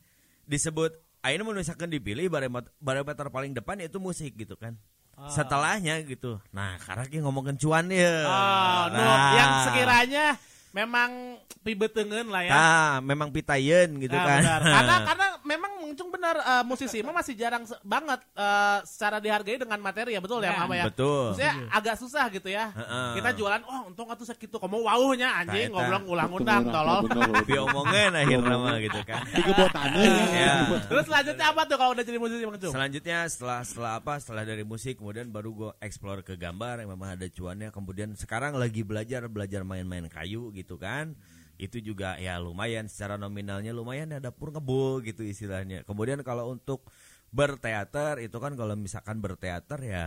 disebut 0.48 0.96
akhirnya 1.20 1.44
mau 1.44 1.52
misalkan 1.52 1.92
dipilih 1.92 2.32
barometer, 2.80 3.28
paling 3.28 3.52
depan 3.52 3.84
yaitu 3.84 4.00
musik 4.00 4.32
gitu 4.40 4.56
kan. 4.56 4.80
Ah. 5.18 5.28
Setelahnya 5.28 6.00
gitu. 6.08 6.40
Nah, 6.56 6.78
karena 6.80 7.04
kita 7.10 7.26
ngomongin 7.26 7.58
cuan 7.60 7.90
ya. 7.92 8.24
Oh, 8.24 8.86
Nah. 8.96 9.34
yang 9.36 9.52
sekiranya 9.68 10.26
memang 10.70 11.36
pibetengen 11.62 12.28
lah 12.28 12.44
ya. 12.44 12.52
Nah, 12.52 12.92
memang 13.02 13.30
pitayen 13.30 13.98
gitu 13.98 14.12
Nah, 14.12 14.24
kan. 14.24 14.40
benar. 14.40 14.62
Karena 14.76 14.96
karena 15.04 15.28
memang 15.44 15.72
Mungcung 15.88 16.12
benar 16.12 16.36
eh, 16.36 16.64
musisi 16.68 17.00
mah 17.00 17.16
masih 17.16 17.32
jarang 17.34 17.64
se- 17.64 17.80
banget 17.82 18.20
eh, 18.36 18.80
secara 18.84 19.24
dihargai 19.24 19.56
dengan 19.56 19.80
materi 19.80 20.14
ya 20.14 20.22
betul 20.22 20.44
ya, 20.44 20.52
Ya, 20.52 20.60
Mama 20.60 20.76
ya. 20.76 20.86
Betul. 20.92 21.32
Maksudnya 21.32 21.54
agak 21.72 21.96
susah 21.96 22.26
gitu 22.28 22.50
ya. 22.52 22.76
Heeh. 22.76 23.10
Kita 23.16 23.30
jualan, 23.32 23.62
oh 23.64 23.88
untung 23.88 24.12
atuh 24.12 24.28
segitu 24.28 24.60
kamu 24.60 24.84
wauhnya 24.84 25.32
anjing 25.34 25.72
Nah, 25.72 25.88
ngobrol 25.88 26.04
ulang-ulang 26.12 26.64
tolol. 26.68 27.00
Diomongin 27.48 28.12
akhirnya 28.12 28.56
mah 28.60 28.76
gitu 28.84 29.00
kan. 29.02 29.24
Di 29.26 29.42
kebotannya 29.42 30.12
Ya. 30.28 30.54
Terus 30.84 31.06
selanjutnya 31.08 31.46
apa 31.48 31.62
tuh 31.64 31.78
kalau 31.80 31.92
udah 31.96 32.04
jadi 32.04 32.20
musisi 32.20 32.44
Cung? 32.44 32.74
Selanjutnya 32.76 33.18
setelah 33.32 33.60
setelah 33.64 33.92
apa? 33.96 34.14
Setelah 34.20 34.44
dari 34.44 34.68
musik 34.68 35.00
kemudian 35.00 35.32
baru 35.32 35.50
gue 35.56 35.72
explore 35.80 36.20
ke 36.20 36.36
gambar 36.36 36.84
yang 36.84 36.92
memang 36.92 37.16
ada 37.16 37.28
cuannya. 37.32 37.72
Kemudian 37.72 38.12
sekarang 38.14 38.60
lagi 38.60 38.84
belajar 38.84 39.24
belajar 39.32 39.64
main-main 39.64 40.12
kayu 40.12 40.52
gitu 40.52 40.67
kan. 40.76 41.16
Itu 41.56 41.80
juga 41.80 42.20
ya 42.20 42.36
lumayan 42.38 42.92
secara 42.92 43.16
nominalnya 43.16 43.72
lumayan 43.72 44.12
ya 44.12 44.20
dapur 44.20 44.52
ngebul 44.52 45.00
gitu 45.08 45.24
istilahnya. 45.24 45.88
Kemudian 45.88 46.20
kalau 46.28 46.52
untuk 46.52 46.92
berteater 47.32 48.20
itu 48.20 48.38
kan 48.44 48.60
kalau 48.60 48.76
misalkan 48.76 49.24
berteater 49.24 49.80
ya 49.84 50.04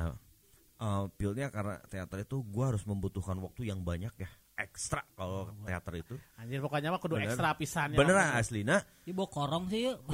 eh 0.81 1.05
feel-nya 1.21 1.53
karena 1.53 1.77
teater 1.93 2.25
itu 2.25 2.41
gua 2.49 2.73
harus 2.73 2.85
membutuhkan 2.89 3.37
waktu 3.45 3.69
yang 3.69 3.85
banyak 3.85 4.13
ya 4.17 4.31
ekstra 4.61 5.01
kalau 5.17 5.49
teater 5.65 5.95
itu. 5.99 6.15
Anjir 6.37 6.61
pokoknya 6.61 6.93
mah 6.93 7.01
kudu 7.01 7.17
Bener. 7.17 7.33
ekstra 7.33 7.57
pisan 7.57 7.93
ya. 7.93 7.99
Beneran 7.99 8.37
aslina. 8.37 8.85
Ibu 9.05 9.17
bawa 9.17 9.29
korong 9.29 9.65
sih 9.69 9.89
yuk. 9.89 9.99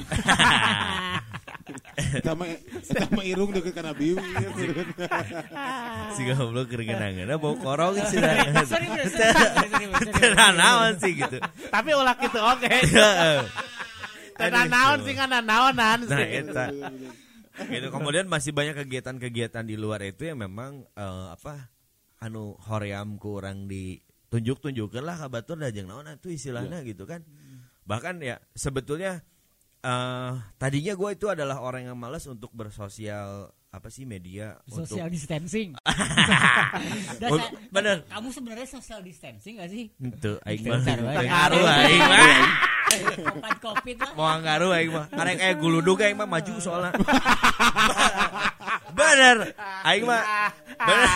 Sama 2.22 2.46
sama 2.86 3.26
irung 3.26 3.50
deket 3.50 3.74
karena 3.74 3.90
biu. 3.90 4.14
Si 6.14 6.22
goblok 6.22 6.70
keringenan 6.70 7.26
bau 7.40 7.58
korong 7.58 7.98
sih 8.10 8.22
naon 10.54 10.94
sih 11.02 11.12
gitu. 11.18 11.38
Tapi 11.72 11.90
ulah 11.96 12.14
gitu 12.24 12.38
oke. 12.38 12.70
Tenan 14.38 14.66
naon 14.70 14.98
sih 15.02 15.14
kan 15.18 15.32
naonan 15.42 16.06
Nah, 16.06 16.18
sih. 16.22 16.44
gitu. 17.66 17.88
Kemudian 17.90 18.28
masih 18.28 18.52
banyak 18.54 18.76
kegiatan-kegiatan 18.86 19.64
di 19.66 19.74
luar 19.80 20.04
itu 20.04 20.28
yang 20.28 20.38
memang 20.44 20.84
eh, 20.94 21.26
apa 21.34 21.72
anu 22.20 22.54
hoream 22.68 23.16
kurang 23.18 23.66
ditunjuk-tunjukkan 23.66 24.05
lah 25.00 25.16
kabatur 25.16 25.56
jeung 25.70 25.86
naon 25.88 26.10
itu 26.10 26.28
istilahnya 26.30 26.82
gitu 26.82 27.06
kan. 27.06 27.22
Bahkan 27.86 28.18
ya 28.20 28.36
sebetulnya 28.52 29.22
eh 29.80 30.32
tadinya 30.58 30.98
gue 30.98 31.10
itu 31.14 31.26
adalah 31.30 31.62
orang 31.62 31.86
yang 31.86 31.96
malas 31.96 32.26
untuk 32.26 32.50
bersosial 32.50 33.54
apa 33.70 33.92
sih 33.92 34.08
media 34.08 34.56
Social 34.66 35.04
untuk 35.06 35.14
distancing. 35.14 35.76
Bener 37.68 38.02
Kamu 38.08 38.28
sebenarnya 38.32 38.66
social 38.66 39.04
distancing 39.04 39.60
gak 39.60 39.68
sih? 39.70 39.92
itu 40.00 40.32
aing 40.42 40.62
mah 40.64 40.80
Bentar, 40.80 40.98
wae. 41.04 41.26
ngaruh 41.28 41.66
aing 41.66 42.02
mah 43.36 43.54
covid 43.60 43.96
mau 44.16 44.30
ngaruh 44.40 44.70
aing 44.78 44.90
mah 44.94 45.06
arek 45.12 45.36
kayak 45.42 45.56
guludug 45.60 45.98
aing 46.00 46.16
mah 46.16 46.24
maju 46.24 46.52
soalnya 46.56 46.92
bener 48.96 49.52
aing 49.84 50.04
mah 50.08 50.22
bener 50.88 51.08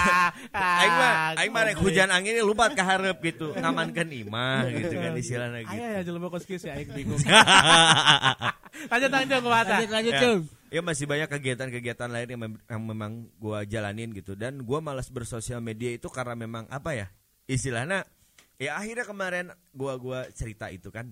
aing 0.53 0.95
mah 0.95 1.13
aing 1.41 1.51
mah 1.51 1.63
hujan 1.81 2.13
angin 2.13 2.37
ini 2.37 2.45
lupa 2.45 2.69
ke 2.69 2.85
hareup 2.85 3.17
gitu 3.25 3.57
ngamankan 3.57 4.13
imah 4.13 4.69
gitu 4.69 4.95
kan 4.95 5.17
istilahnya 5.17 5.65
gitu 5.65 5.81
Aya 5.81 5.87
ya 5.97 6.01
jelema 6.05 6.29
koskis 6.29 6.69
ya 6.69 6.77
aing 6.77 6.93
bingung. 6.93 7.17
Lanjut 8.91 9.11
lanjut 9.11 9.39
kumaha? 9.43 9.63
Lanjut 9.67 9.91
lanjut 9.91 10.13
Ya. 10.13 10.21
Cung. 10.21 10.41
Ya 10.71 10.81
masih 10.87 11.05
banyak 11.11 11.27
kegiatan-kegiatan 11.27 12.07
lain 12.07 12.29
yang, 12.31 12.41
mem- 12.41 12.63
yang 12.63 12.83
memang 12.87 13.13
gua 13.43 13.67
jalanin 13.67 14.15
gitu 14.15 14.39
dan 14.39 14.63
gua 14.63 14.79
malas 14.79 15.11
bersosial 15.11 15.59
media 15.59 15.91
itu 15.91 16.07
karena 16.07 16.39
memang 16.39 16.71
apa 16.71 16.95
ya 16.95 17.07
istilahnya 17.51 18.07
ya 18.55 18.79
akhirnya 18.79 19.03
kemarin 19.03 19.51
gua 19.75 19.99
gua 19.99 20.31
cerita 20.31 20.71
itu 20.71 20.95
kan 20.95 21.11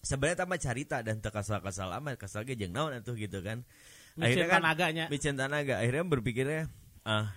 sebenarnya 0.00 0.44
tambah 0.44 0.56
cerita 0.56 1.04
dan 1.04 1.20
terkasal-kasal 1.20 1.92
amat 2.00 2.16
kasal 2.16 2.48
ge 2.48 2.56
jeung 2.56 2.72
naon 2.72 2.96
atuh 2.96 3.12
gitu 3.12 3.44
kan 3.44 3.60
Micin 4.14 4.46
kan 4.46 4.62
tanaganya. 4.62 5.04
micin 5.10 5.34
tanaga. 5.34 5.82
Akhirnya 5.82 6.04
berpikirnya 6.06 6.62
ah 7.02 7.34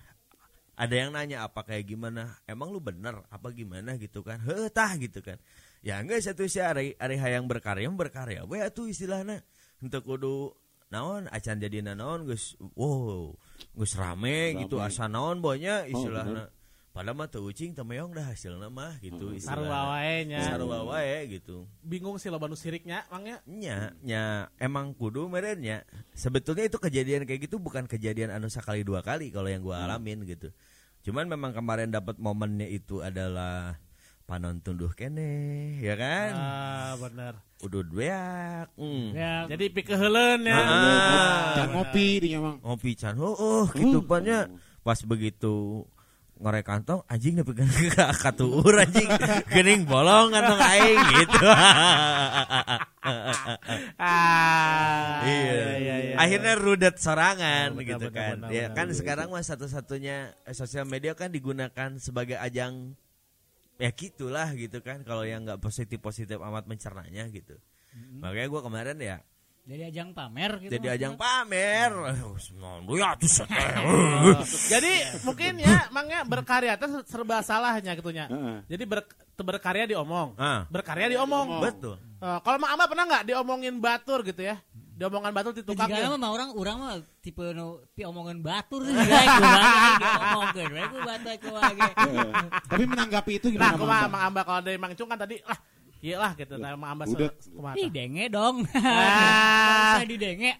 ada 0.78 0.94
yang 0.94 1.10
nanya 1.10 1.42
apa 1.50 1.66
kayak 1.66 1.90
gimana? 1.90 2.38
Emang 2.46 2.70
lu 2.70 2.78
bener? 2.78 3.26
Apa 3.34 3.50
gimana? 3.50 3.98
gitu 3.98 4.22
kan. 4.22 4.38
Heuh 4.46 4.70
tah 4.70 4.94
gitu 5.02 5.26
kan. 5.26 5.42
Ya 5.82 5.98
enggak 5.98 6.22
satu 6.22 6.46
sih 6.46 6.62
ari 6.62 6.94
ari 7.02 7.18
hayang 7.18 7.50
berkarya 7.50 7.90
berkarya 7.90 8.46
we 8.46 8.62
atuh 8.62 8.86
istilahnya. 8.86 9.42
Untuk 9.82 10.06
kudu 10.06 10.54
naon 10.88 11.28
acan 11.28 11.58
jadi 11.60 11.84
naon 11.84 12.24
geus 12.30 12.56
wow 12.78 13.36
geus 13.76 13.94
rame, 14.00 14.56
Rame. 14.56 14.62
gitu 14.64 14.80
asa 14.80 15.12
naon 15.12 15.44
bonya 15.44 15.84
Oh, 15.84 15.92
istilahnya 15.92 16.48
padahal 16.98 17.13
mah 17.16 17.30
teu 17.30 17.46
ucing 17.46 17.72
teu 17.72 17.86
meong 17.86 18.10
dah 18.10 18.25
hasilna 18.25 18.68
mah 18.68 18.98
gitu 18.98 19.38
Sarua 19.38 19.38
istilahnya 19.38 19.82
wae 19.86 20.16
nya. 20.25 20.39
sarua 20.44 20.80
wae 20.84 21.18
gitu 21.32 21.70
Bingung 21.80 22.18
sih 22.18 22.27
lo 22.27 22.36
banu 22.36 22.58
siriknya, 22.58 23.06
Mangnya. 23.08 23.38
nya 23.46 23.94
nya 24.01 24.24
emang 24.58 24.92
kudu 24.92 25.30
merennya 25.30 25.86
sebetulnya 26.12 26.66
itu 26.66 26.75
kejadian 26.75 27.24
kayak 27.24 27.46
gitu 27.46 27.58
bukan 27.58 27.86
kejadian 27.86 28.30
anu 28.30 28.50
sekali 28.50 28.82
dua 28.82 29.00
kali 29.00 29.30
kalau 29.30 29.46
yang 29.46 29.62
gua 29.62 29.86
alamin 29.86 30.25
gitu 30.25 30.50
cuman 31.04 31.30
memang 31.30 31.54
kemarin 31.54 31.88
dapat 31.88 32.18
momennya 32.18 32.66
itu 32.66 33.00
adalah 33.00 33.77
panon 34.25 34.60
tunduh 34.60 34.92
kene 34.92 35.77
ya 35.80 35.96
kan 35.96 36.32
Ah, 36.34 36.92
bener. 36.98 37.34
udah 37.60 37.82
beak 37.86 38.68
hmm. 38.75 39.16
Ya, 39.16 39.48
Jadi 39.48 39.72
pikeheuleuan 39.72 40.44
ya. 40.44 40.51
Ah. 40.51 41.56
Can 41.56 41.68
ngopi 41.72 42.08
di 42.20 42.27
nyamang. 42.34 42.60
ngopi 42.60 42.92
can 42.92 43.16
oh, 43.18 43.32
oh 43.32 43.66
gitu 43.72 44.04
banyak 44.04 44.51
pas 44.82 45.00
begitu 45.00 45.88
ngorek 46.38 46.65
kantong 46.65 47.01
anjing 47.10 47.36
nepi 47.38 47.53
ka 47.91 48.13
katuur 48.24 48.77
anjing 48.77 49.10
gening 49.50 49.84
bolong 49.86 50.29
kantong 50.34 50.62
aing 50.62 51.01
gitu 51.22 51.39
Ah. 53.98 55.24
iya. 55.24 55.77
iya, 55.79 55.96
iya. 56.12 56.15
Akhirnya 56.20 56.53
rudet 56.60 57.00
sorangan 57.00 57.74
benar, 57.74 57.88
gitu 57.96 58.08
kan. 58.12 58.36
benar, 58.44 58.50
ya 58.51 58.65
kan 58.75 58.88
sekarang 58.91 59.32
mah 59.32 59.44
satu-satunya 59.44 60.36
eh, 60.44 60.56
sosial 60.56 60.84
media 60.84 61.15
kan 61.15 61.32
digunakan 61.32 61.96
sebagai 61.98 62.36
ajang 62.36 62.94
ya 63.77 63.89
gitulah 63.94 64.51
gitu 64.58 64.82
kan 64.84 65.06
kalau 65.08 65.24
yang 65.24 65.46
nggak 65.48 65.62
positif-positif 65.63 66.36
amat 66.41 66.67
mencernanya 66.67 67.29
gitu. 67.32 67.56
Makanya 68.20 68.48
gua 68.51 68.62
kemarin 68.65 68.98
ya 69.00 69.17
jadi 69.68 69.92
ajang 69.92 70.16
pamer 70.16 70.52
gitu. 70.64 70.72
jadi 70.74 70.88
ajang 70.96 71.14
pamer. 71.14 71.92
Ya 72.90 73.12
tuh 73.14 73.28
seteh. 73.28 73.68
Oh, 74.18 74.40
Jadi 74.68 74.94
mungkin 75.22 75.60
ya 75.60 75.92
Mangnya 75.92 76.24
berkarya 76.24 76.74
itu 76.74 76.88
serba 77.04 77.44
salahnya 77.44 77.92
gitunya. 77.94 78.26
Heeh. 78.26 78.58
Jadi 78.66 78.84
ber- 78.84 79.12
berkarya 79.38 79.86
diomong. 79.86 80.40
Berkarya 80.68 81.12
diomong. 81.12 81.60
Betul. 81.60 82.00
Eh, 82.18 82.40
kalau 82.42 82.58
Mang 82.58 82.74
Amba 82.74 82.88
pernah 82.88 83.06
nggak 83.06 83.24
diomongin 83.28 83.76
batur 83.78 84.24
gitu 84.24 84.42
ya? 84.42 84.58
Diomongan 84.98 85.30
batur 85.30 85.54
di 85.54 85.62
tukang 85.62 85.86
Jika 85.86 86.02
ya? 86.02 86.10
mah 86.10 86.32
orang 86.34 86.50
orang 86.58 86.76
mah 86.82 86.94
tipe 87.22 87.46
no 87.54 87.86
pi 87.94 88.02
omongan 88.02 88.42
batur 88.42 88.82
sih 88.82 88.98
guys, 88.98 89.30
ngomongkeun 90.02 90.74
we 90.74 90.82
ku 90.90 90.98
batur 91.06 91.30
ku. 91.94 92.10
Tapi 92.66 92.84
menanggapi 92.90 93.32
itu 93.38 93.48
Nah, 93.54 93.78
gimana? 93.78 93.78
kumaha 93.78 94.02
Bang? 94.02 94.12
Mang 94.18 94.24
Amba 94.26 94.42
kalau 94.42 94.62
dari 94.66 94.78
Mang 94.82 94.98
Cung 94.98 95.06
kan 95.06 95.22
tadi 95.22 95.38
lah 95.46 95.60
iya 96.00 96.16
lah 96.16 96.32
gitu. 96.34 96.56
Nah, 96.56 96.74
Mang 96.74 96.89
Amba 96.94 97.04
se- 97.06 97.13
Udah. 97.13 97.30
Ih 97.74 97.88
denge 97.88 98.25
dong. 98.27 98.63
Ah. 98.77 99.96
Saya 99.96 100.06
didenge. 100.06 100.51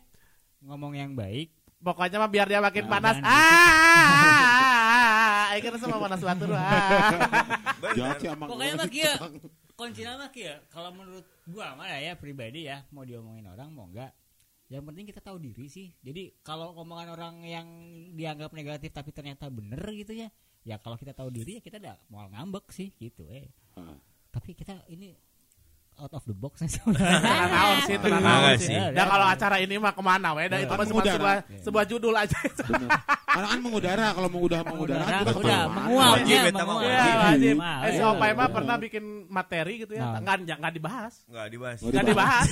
Ngomong 0.60 0.92
yang 0.94 1.12
baik. 1.14 1.50
Pokoknya 1.78 2.18
mah 2.18 2.28
biar 2.28 2.46
dia 2.46 2.60
makin 2.60 2.84
Nah, 2.84 2.92
panas. 2.92 3.16
jangan 3.16 3.30
Ah, 3.30 3.38
aing 5.52 5.62
kan 5.62 5.72
sama 5.78 5.96
panas 6.00 6.20
batur. 6.20 6.50
Ah. 6.52 6.66
Pokoknya 7.78 8.74
mah 8.76 8.88
kieu. 8.88 9.14
Kuncinya 9.74 10.12
mah 10.18 10.30
kieu. 10.30 10.54
Kalau 10.68 10.90
menurut 10.92 11.24
gua 11.46 11.74
mah 11.74 11.88
ya 11.92 12.14
pribadi 12.14 12.66
ya, 12.66 12.82
mau 12.90 13.02
diomongin 13.02 13.46
orang 13.46 13.70
mau 13.70 13.86
enggak 13.86 14.10
yang 14.68 14.84
penting 14.84 15.06
kita 15.06 15.22
tahu 15.22 15.38
diri 15.40 15.66
sih 15.66 15.90
jadi 15.98 16.30
kalau 16.42 16.70
omongan 16.76 17.10
orang 17.10 17.42
yang 17.42 17.66
dianggap 18.12 18.52
negatif 18.52 18.92
tapi 18.92 19.10
ternyata 19.10 19.48
bener 19.48 19.80
gitu 19.96 20.12
ya 20.12 20.28
ya 20.62 20.76
kalau 20.76 20.94
kita 20.94 21.16
tahu 21.16 21.32
diri 21.32 21.56
ya 21.56 21.62
kita 21.62 21.80
udah 21.80 21.96
mau 22.10 22.28
ngambek 22.28 22.68
sih 22.68 22.92
gitu 22.94 23.24
eh 23.32 23.48
Ah. 23.80 23.96
tapi 24.28 24.52
kita 24.52 24.84
ini 24.90 25.16
out 25.98 26.14
of 26.14 26.24
the 26.24 26.34
box 26.34 26.62
Tenang 26.62 26.94
naon 27.50 27.78
sih, 27.84 27.98
tenang 27.98 28.22
Tenang 28.22 28.40
naon 28.40 28.58
sih. 28.58 28.70
sih. 28.70 28.78
Dan 28.94 29.06
kalau 29.08 29.26
acara 29.26 29.56
ini 29.58 29.76
mah 29.76 29.92
ke 29.92 30.02
mana 30.02 30.30
we? 30.34 30.46
Dan 30.46 30.60
itu 30.62 30.70
mah 30.70 30.78
cuma 30.80 30.94
Mengudara. 30.96 31.14
sebuah, 31.18 31.36
sebuah 31.62 31.84
judul 31.86 32.14
aja. 32.14 32.38
Kan 33.28 33.60
mengudara, 33.62 34.06
kalau 34.14 34.30
mengudara 34.30 34.66
mengudara 34.66 34.98
Mengudara, 35.00 35.22
kita 35.22 35.34
udah 35.36 35.62
menguap 35.70 36.10
Wajib, 36.18 36.26
ya. 36.26 36.42
Iya. 37.38 37.54
Mah, 37.54 37.78
Eh, 37.86 37.92
iya. 37.94 38.06
Opai 38.08 38.32
mah 38.34 38.50
pernah 38.50 38.76
bikin 38.78 39.04
materi 39.28 39.74
gitu 39.80 39.94
ya, 39.94 40.18
Nah. 40.18 40.22
nggak 40.38 40.58
nggak 40.58 40.74
dibahas. 40.74 41.14
Enggak 41.26 41.48
dibahas. 41.50 41.78
Nggak 41.78 41.92
Nggak 41.94 42.06
dibahas. 42.10 42.48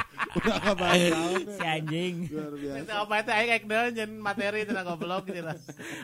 ya. 0.31 0.37
Udah 0.37 0.57
kebahas 0.57 1.01
naon, 1.05 1.41
si 1.43 1.61
anjing 1.61 2.15
Luar 2.27 2.53
biasa. 2.53 2.81
Si 2.81 2.91
Opai 2.95 3.19
itu 3.19 3.31
aing 3.31 3.49
kayak 3.49 3.63
deun 3.65 3.91
jeung 3.91 4.13
materi 4.17 4.59
itu 4.63 4.71
goblok 4.71 5.23
gitu 5.27 5.43
lah. 5.43 5.57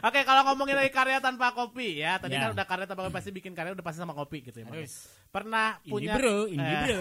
Oke, 0.03 0.19
kalau 0.21 0.41
ngomongin 0.45 0.75
dari 0.75 0.91
karya 0.91 1.17
tanpa 1.17 1.51
kopi 1.51 1.99
ya, 1.99 2.19
tadi 2.19 2.35
Ya. 2.35 2.43
kan 2.43 2.51
udah 2.51 2.67
karya 2.67 2.85
tanpa 2.85 3.01
kopi 3.03 3.15
pasti 3.15 3.31
bikin 3.31 3.55
karya 3.55 3.71
udah 3.71 3.81
pasti 3.81 3.99
sama 3.99 4.11
kopi 4.11 4.43
gitu 4.43 4.59
ya. 4.59 4.67
Mas. 4.67 5.07
Pernah 5.27 5.79
ini 5.81 5.91
punya 5.91 6.13
bro 6.15 6.37
ini 6.45 6.59
Eh, 6.59 6.81
bro 6.83 6.99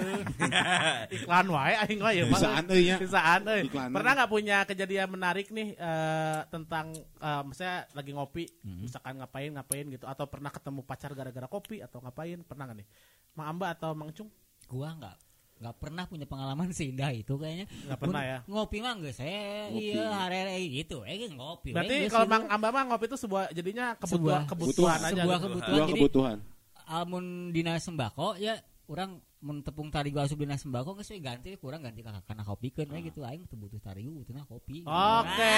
iklan 1.17 1.47
wae 1.49 1.75
aing 1.79 1.99
mah 1.99 2.13
ya 2.13 2.25
Bang. 2.25 2.33
Bisaan 2.37 2.65
euy 2.69 2.83
nya. 2.85 2.97
Bisaan 2.99 3.43
euy. 3.45 3.63
Pernah 3.71 4.13
nggak 4.15 4.31
punya 4.31 4.57
kejadian 4.63 5.09
menarik 5.09 5.47
nih 5.51 5.75
eh, 5.75 6.41
tentang 6.47 6.91
eh, 6.97 7.43
misalnya 7.43 7.91
lagi 7.91 8.11
ngopi, 8.13 8.45
Hmm. 8.63 8.83
misalkan 8.83 9.19
ngapain 9.19 9.51
ngapain 9.51 9.87
gitu 9.89 10.07
atau 10.07 10.27
pernah 10.27 10.51
ketemu 10.51 10.81
pacar 10.83 11.11
gara-gara 11.11 11.47
kopi 11.47 11.83
atau 11.83 11.99
ngapain? 11.99 12.43
Pernah 12.43 12.71
nggak 12.71 12.79
nih? 12.79 12.89
Mang 13.35 13.47
Amba 13.51 13.75
atau 13.75 13.91
Mang 13.93 14.11
Cung? 14.11 14.31
gua 14.67 14.91
nggak 14.91 15.15
nggak 15.57 15.77
pernah 15.77 16.05
punya 16.05 16.25
pengalaman 16.25 16.69
seindah 16.69 17.09
itu 17.11 17.33
kayaknya 17.35 17.65
Nggak 17.65 17.97
pernah 17.99 18.23
ya. 18.23 18.39
ngopi 18.45 18.77
mah 18.79 18.93
nggak 18.95 19.15
saya 19.15 19.73
Ngopi. 19.73 19.89
iya 19.89 20.05
hari-hari 20.13 20.65
gitu 20.75 20.99
eh 21.03 21.17
ngopi 21.29 21.71
Berarti 21.73 21.95
we, 21.95 22.01
geus 22.05 22.13
kalau 22.13 22.27
gitu. 22.27 22.35
Mang 22.35 22.45
Amba 22.47 22.69
mah 22.69 22.83
ngopi 22.87 23.05
itu 23.07 23.17
sebuah 23.17 23.45
jadinya 23.51 23.87
kebutuhan 23.95 24.45
Sebuah- 24.45 24.45
kebutuhan 24.47 24.99
aja. 25.01 25.13
sebuah 25.17 25.37
gitu. 25.37 25.47
kebutuan. 25.49 25.73
Dua 25.73 25.81
Jadi- 25.83 25.93
kebutuhan. 25.97 26.39
almun 26.87 27.25
dina 27.51 27.75
sembako 27.77 28.37
ya 28.37 28.55
orang 28.87 29.19
mun 29.37 29.59
tepung 29.61 29.91
tarigu 29.91 30.17
asup 30.17 30.39
dina 30.39 30.55
sembako 30.55 30.95
geus 30.95 31.11
we 31.11 31.19
ganti 31.19 31.57
kurang 31.57 31.83
ganti 31.83 31.99
ka 31.99 32.15
kana 32.23 32.43
kopikeun 32.43 32.87
we 32.87 33.03
gitu 33.03 33.21
aing 33.23 33.43
teu 33.45 33.57
butuh 33.57 33.81
tarigu 33.81 34.13
butuhna 34.13 34.45
kopi 34.45 34.87
Oke. 34.87 35.55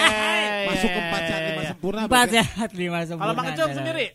Masuk 0.65 0.89
ke 0.89 0.95
iya, 0.95 1.05
empat 1.05 1.21
iya, 1.21 1.29
sehat 1.29 1.41
iya, 1.41 1.49
lima 1.49 1.61
iya. 1.61 1.69
sempurna. 1.69 2.01
empat 2.07 2.29
sehat 2.31 2.71
lima 2.73 2.99
sempurna 3.05 3.29
Kalau 3.29 3.35
Mang 3.37 3.77
sendiri? 3.77 4.07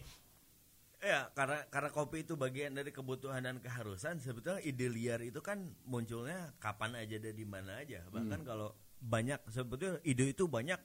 Ya, 1.03 1.27
karena 1.35 1.59
karena 1.67 1.89
kopi 1.91 2.23
itu 2.23 2.39
bagian 2.39 2.71
dari 2.71 2.89
kebutuhan 2.89 3.43
dan 3.43 3.59
keharusan. 3.59 4.23
Sebetulnya 4.23 4.63
ide 4.63 4.87
liar 4.87 5.19
itu 5.19 5.43
kan 5.43 5.59
munculnya 5.83 6.55
kapan 6.57 6.95
aja 6.95 7.19
dan 7.19 7.35
di 7.35 7.43
mana 7.43 7.83
aja. 7.83 8.07
Bahkan 8.07 8.47
kalau 8.47 8.71
banyak 8.97 9.35
sebetulnya 9.51 9.99
ide 10.01 10.31
itu 10.31 10.47
banyak. 10.47 10.79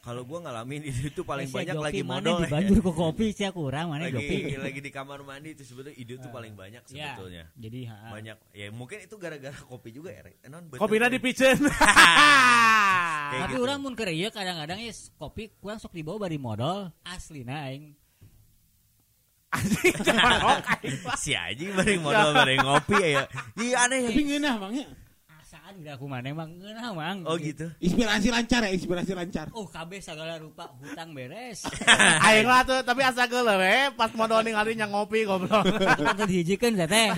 Kalau 0.00 0.20
gua 0.24 0.40
ngalamin 0.44 0.84
ide 0.84 1.12
itu 1.12 1.24
paling 1.24 1.44
Eh, 1.44 1.52
si 1.52 1.56
banyak 1.56 1.76
lagi 1.76 2.00
mana 2.04 2.20
modal. 2.24 2.36
ya. 2.36 2.44
dibanjur 2.48 2.78
ke 2.80 2.92
kopi 2.92 3.26
sih 3.32 3.48
kurang 3.52 3.88
mana 3.88 4.04
lagi 4.04 4.52
lagi 4.56 4.80
di 4.80 4.92
kamar 4.92 5.20
mandi 5.20 5.52
itu 5.52 5.64
sebetulnya 5.64 5.96
ide 5.96 6.20
itu 6.20 6.28
paling 6.28 6.52
banyak 6.52 6.82
ya 6.88 7.12
sebetulnya. 7.12 7.44
jadi 7.56 7.80
ha, 7.88 7.96
Banyak. 8.12 8.36
Ya 8.52 8.66
mungkin 8.68 9.00
itu 9.00 9.16
gara-gara 9.16 9.56
kopi 9.64 9.92
juga 9.92 10.12
ya. 10.12 10.24
Rek. 10.24 10.44
Non. 10.48 10.68
Kopinya 10.72 11.08
dipiceun. 11.08 11.56
Kayak 13.24 13.48
tapi 13.48 13.54
gitu. 13.56 13.64
orang 13.64 13.78
mun 13.80 13.94
ieu 13.96 14.28
kadang-kadang 14.28 14.78
ya 14.78 14.92
kopi 15.16 15.52
kurang 15.56 15.80
sok 15.80 15.92
dibawa 15.92 16.28
bari 16.28 16.36
modal 16.36 16.92
aslina 17.02 17.66
aing 17.66 17.96
Anjing 19.54 19.94
si 21.22 21.32
Aji 21.32 21.70
bareng 21.70 22.02
modal 22.02 22.34
bareng 22.34 22.58
ngopi 22.60 22.98
ya. 22.98 23.24
Iya 23.54 23.76
aneh. 23.86 24.10
Tapi 24.10 24.22
ngeunah 24.26 24.54
Mang 24.58 24.74
ya. 24.74 24.86
asaan 25.38 25.78
gak 25.80 25.94
aku 25.96 26.10
mana 26.10 26.26
emang 26.28 26.50
ngeunah 26.58 26.90
mang 26.90 27.18
Oh 27.24 27.38
gitu. 27.38 27.70
Inspirasi 27.78 28.34
lancar 28.34 28.66
ya, 28.66 28.70
inspirasi 28.74 29.14
lancar. 29.14 29.46
oh 29.54 29.70
kabeh 29.70 30.02
segala 30.02 30.34
rupa 30.36 30.66
hutang 30.82 31.14
beres 31.14 31.62
Aing 32.26 32.50
lah 32.50 32.66
tuh, 32.66 32.82
tapi 32.82 33.06
asa 33.06 33.30
geuleuh 33.30 33.54
we 33.56 33.94
pas 33.94 34.10
modal 34.18 34.42
ningali 34.42 34.74
nya 34.74 34.90
ngopi 34.90 35.22
goblok. 35.22 35.62
Kita 35.70 36.26
dihijikeun 36.26 36.74
teh 36.74 36.88
teh 36.90 37.08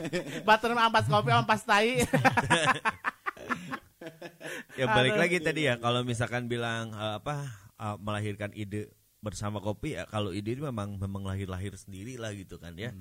Batur 0.46 0.78
ampas 0.78 1.10
kopi 1.10 1.34
ampas 1.34 1.66
tai. 1.66 2.06
Ya 4.78 4.86
balik 4.88 5.18
lagi 5.18 5.36
tadi 5.42 5.68
ya 5.68 5.76
kalau 5.76 6.00
misalkan 6.06 6.46
bilang 6.46 6.94
eh, 6.94 7.14
apa 7.20 7.50
eh, 7.76 7.96
melahirkan 8.00 8.54
ide 8.54 8.88
bersama 9.20 9.60
kopi 9.60 10.00
ya 10.00 10.08
kalau 10.08 10.32
ide 10.32 10.56
itu 10.56 10.64
memang 10.64 10.96
memang 10.96 11.28
lahir-lahir 11.28 11.76
sendiri 11.76 12.16
lah 12.16 12.32
gitu 12.32 12.56
kan 12.56 12.72
ya. 12.76 12.96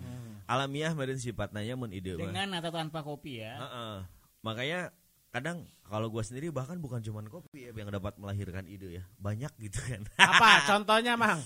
Alamiah 0.46 0.92
meureun 0.92 1.20
sifatnya 1.20 1.76
mun 1.80 1.96
ide 1.96 2.20
dengan 2.20 2.52
atau 2.60 2.72
tanpa 2.76 3.00
kopi 3.04 3.40
ya 3.40 3.56
Heeh. 3.56 3.96
Makanya 4.44 4.92
kadang 5.30 5.68
kalau 5.86 6.10
gua 6.12 6.26
sendiri 6.26 6.50
bahkan 6.50 6.82
bukan 6.82 7.00
cuman 7.00 7.30
kopi 7.32 7.70
ya 7.70 7.72
yang 7.72 7.92
dapat 7.92 8.20
melahirkan 8.20 8.68
ide 8.68 9.00
ya. 9.00 9.04
Banyak 9.16 9.52
gitu 9.62 9.80
kan. 9.80 10.04
Apa 10.20 10.50
contohnya, 10.76 11.16
Mang? 11.16 11.40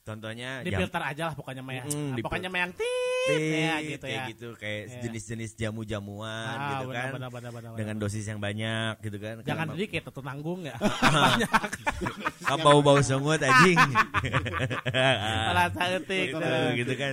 Contohnya 0.00 0.64
Di 0.64 0.72
filter 0.72 1.02
aja 1.04 1.22
lah 1.28 1.34
pokoknya 1.36 1.60
mah 1.60 1.74
ya. 1.76 1.84
Mm, 1.84 2.24
pokoknya 2.24 2.48
mah 2.48 2.60
yang 2.62 2.72
tit 2.72 2.88
ya 3.30 3.74
gitu 3.78 4.00
kayak 4.00 4.16
ya. 4.16 4.24
gitu 4.32 4.48
kayak 4.56 4.82
Iya. 4.88 5.00
jenis-jenis 5.04 5.50
jamu-jamuan 5.54 6.50
Ah, 6.50 6.68
gitu 6.72 6.84
benar, 6.88 6.96
kan. 6.98 7.12
benar, 7.14 7.30
benar, 7.30 7.50
benar, 7.52 7.70
Dengan 7.76 7.94
benar. 7.94 8.08
dosis 8.08 8.24
yang 8.24 8.40
banyak 8.40 8.94
gitu 9.00 9.18
kan. 9.20 9.34
Jangan 9.44 9.66
Karena- 9.68 9.76
dikit 9.78 10.02
atau 10.08 10.22
nanggung 10.24 10.60
ya. 10.64 10.74
Kan 12.50 12.58
bau-bau 12.58 12.98
sungut 13.00 13.38
anjing. 13.38 13.76
Malah 15.46 15.68
saeutik. 15.70 16.32
gitu, 16.32 16.48
gitu 16.76 16.92
kan. 16.96 17.12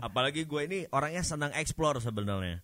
Apalagi 0.00 0.42
gue 0.44 0.60
ini 0.66 0.78
orangnya 0.90 1.22
senang 1.22 1.54
explore 1.54 1.98
sebenarnya. 1.98 2.60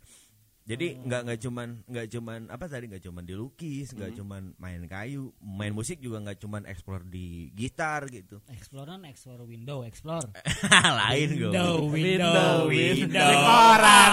Jadi 0.71 1.03
nggak 1.03 1.21
nggak 1.27 1.41
cuman 1.43 1.69
nggak 1.83 2.07
cuman 2.15 2.41
apa 2.47 2.65
tadi 2.71 2.87
nggak 2.87 3.03
cuman 3.03 3.27
dilukis, 3.27 3.91
nggak 3.91 4.15
cuman 4.15 4.55
main 4.55 4.79
kayu, 4.87 5.35
main 5.43 5.75
musik 5.75 5.99
juga 5.99 6.23
nggak 6.23 6.39
cuman 6.39 6.63
explore 6.71 7.03
di 7.03 7.51
gitar 7.59 8.07
gitu. 8.07 8.39
explore 8.47 8.87
non 8.87 9.03
explore 9.03 9.43
window 9.43 9.83
explore 9.83 10.31
Lain 11.03 11.29
gue. 11.35 11.51
window 11.51 11.91
Window, 11.91 11.91
window 11.91 12.55
window. 12.71 13.19
window 13.19 13.31
Koran. 13.43 14.11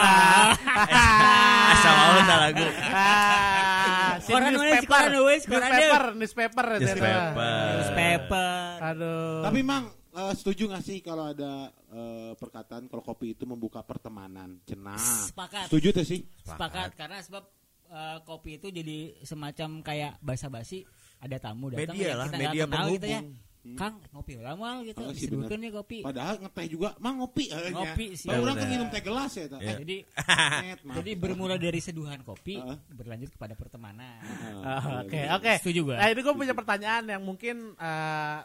Asal 1.77 1.93
mau. 1.93 2.09
Ah, 2.89 4.17
si 4.17 4.31
Koran 4.33 4.49
mana 4.49 4.57
sih, 4.57 4.57
newspaper. 4.57 4.89
koran 4.89 5.13
wes, 5.29 5.41
koran 5.45 5.69
Newspaper, 5.69 6.03
newspaper. 6.17 6.65
Newspaper. 6.81 7.69
newspaper 7.77 8.49
Aduh. 8.81 9.45
Tapi 9.45 9.59
Mang 9.61 9.85
eh, 10.17 10.33
setuju 10.33 10.63
gak 10.67 10.81
sih 10.81 10.97
kalau 10.99 11.27
ada 11.27 11.51
eh, 11.87 12.31
perkataan 12.33 12.85
kalau 12.85 13.01
kopi 13.01 13.31
itu 13.31 13.43
membuka 13.43 13.79
pertemanan? 13.81 14.57
Cenah. 14.63 14.97
sepakat 15.27 15.69
Setuju 15.69 15.93
tuh 15.93 16.03
sih? 16.03 16.25
sepakat 16.41 16.93
karena 16.93 17.17
sebab 17.19 17.43
eh, 17.87 18.17
kopi 18.21 18.57
itu 18.57 18.67
jadi 18.67 18.97
semacam 19.21 19.69
kayak 19.81 20.17
basa-basi 20.19 20.83
ada 21.17 21.37
tamu 21.37 21.69
datang 21.69 21.93
Media 21.93 22.07
ya 22.07 22.15
lah, 22.15 22.25
kita 22.25 22.35
nggak 22.35 22.45
media 22.47 22.63
kenal 22.65 22.87
gitu 22.91 23.07
ya 23.07 23.21
penghubung. 23.21 23.45
Kang 23.67 23.99
ngopi 24.09 24.39
lah 24.39 24.55
mal 24.55 24.79
gitu 24.81 24.95
Oh, 24.97 25.11
sih, 25.11 25.27
disebutkan 25.27 25.59
nih 25.59 25.75
kopi 25.75 25.99
Padahal 25.99 26.39
ngeteh 26.39 26.67
juga, 26.71 26.95
Mang 26.97 27.19
ngopi. 27.19 27.51
eh, 27.51 27.67
nya. 27.67 27.75
Ngopi 27.75 28.05
sih. 28.15 28.31
Bah, 28.31 28.39
orang 28.39 28.55
Bener. 28.55 28.63
kan 28.63 28.67
minum 28.71 28.87
teh 28.87 29.03
gelas 29.03 29.31
ya. 29.33 29.43
Iya. 29.43 29.59
Eh, 29.59 29.75
jadi 29.83 29.97
net, 30.63 30.79
jadi 30.87 31.11
bermula 31.13 31.55
dari 31.59 31.79
seduhan 31.79 32.23
kopi 32.23 32.55
Heeh. 32.55 32.77
berlanjut 32.87 33.27
kepada 33.29 33.59
pertemanan 33.59 34.23
Ah, 34.63 34.79
Ah, 34.79 35.03
Oke, 35.03 35.19
iya. 35.19 35.35
oke. 35.35 35.51
Setuju 35.59 35.79
gua. 35.83 35.95
Nah, 35.99 36.07
ini 36.07 36.19
gue 36.21 36.35
punya 36.37 36.55
pertanyaan 36.55 37.03
yang 37.09 37.19
mungkin 37.19 37.75
eh, 37.75 38.39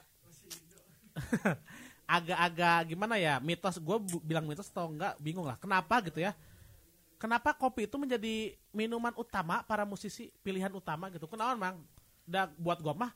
agak-agak 2.17 2.93
gimana 2.93 3.15
ya 3.17 3.41
mitos 3.41 3.79
gue 3.79 3.97
bilang 4.21 4.45
mitos 4.45 4.69
atau 4.69 4.91
enggak 4.91 5.17
bingung 5.23 5.47
lah. 5.47 5.57
Kenapa 5.57 6.03
gitu 6.05 6.21
ya? 6.21 6.37
Kenapa 7.17 7.55
kopi 7.55 7.87
itu 7.87 7.97
menjadi 7.97 8.59
minuman 8.75 9.15
utama 9.15 9.63
para 9.63 9.87
musisi 9.87 10.35
pilihan 10.43 10.75
utama 10.75 11.07
gitu? 11.15 11.31
Kenapa 11.31 11.55
mang? 11.55 11.79
Udah 12.27 12.51
buat 12.59 12.83
gue 12.83 12.95
mah 12.95 13.15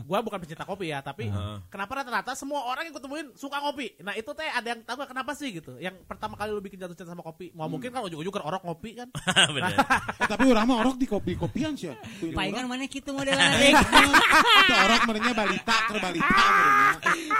gue 0.00 0.18
bukan 0.20 0.38
pencinta 0.38 0.62
kopi 0.62 0.86
ya 0.88 1.00
tapi 1.00 1.26
Heeh. 1.26 1.58
kenapa 1.66 1.92
rata-rata 1.96 2.32
semua 2.32 2.62
orang 2.64 2.86
yang 2.86 2.92
gue 2.92 3.02
temuin 3.02 3.26
suka 3.32 3.58
kopi 3.58 3.96
nah 3.98 4.12
itu 4.12 4.30
teh 4.30 4.46
ada 4.46 4.68
yang 4.68 4.80
tahu 4.82 5.02
kenapa 5.02 5.32
sih 5.32 5.50
gitu 5.50 5.76
yang 5.76 5.94
pertama 6.04 6.34
kali 6.34 6.50
lu 6.50 6.60
bikin 6.60 6.76
jatuh 6.76 6.94
cinta 6.94 7.10
sama 7.10 7.22
kopi 7.22 7.50
mau 7.52 7.66
mungkin 7.66 7.88
kan 7.88 8.02
ujung-ujung 8.02 8.30
kan 8.30 8.44
orok 8.44 8.62
ngopi 8.62 8.94
kan 8.94 9.08
Bener. 9.48 9.72
Eh, 10.18 10.26
tapi 10.26 10.44
orang 10.46 10.66
mah 10.66 10.76
orok 10.82 10.96
di 10.96 11.06
kopi-kopian 11.06 11.72
sih. 11.72 11.94
palingan 12.30 12.66
mana 12.66 12.84
gitu 12.84 13.10
modelan 13.10 13.38
Eh, 13.38 13.72
Itu 14.60 14.74
orok 14.74 15.00
merenya 15.06 15.32
balita, 15.32 15.76
ke 15.86 15.96
balita 15.96 16.44
merenya. 16.44 16.90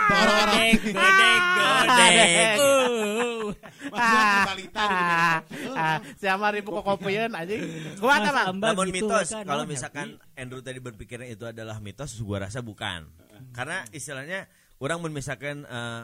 Orang-orang. 0.09 0.57
godek 0.79 0.79
godek 0.95 1.41
godek 1.85 2.57
Uh. 2.59 3.55
Maksudnya 3.93 4.25
ke 4.29 4.41
balita 4.47 4.85
gitu. 4.85 5.71
ah, 5.73 5.97
ah, 5.97 5.99
siapa 6.15 6.47
ribu 6.53 6.71
kopian 6.77 7.31
anjing 7.33 7.63
gua 7.97 8.21
bang 8.21 8.37
Amba 8.47 8.67
Namun 8.73 8.87
gitu 8.91 9.07
mitos 9.09 9.29
kan, 9.31 9.45
kalau 9.45 9.65
misalkan 9.65 10.07
Andrew 10.35 10.61
tadi 10.61 10.79
berpikirnya 10.79 11.29
itu 11.29 11.45
adalah 11.45 11.79
mitos, 11.79 12.15
gua 12.21 12.45
rasa 12.49 12.65
bukan. 12.65 13.07
Karena 13.53 13.85
istilahnya 13.93 14.49
orang 14.81 14.99
mun 15.05 15.13
misalkan 15.13 15.69
eh, 15.69 16.03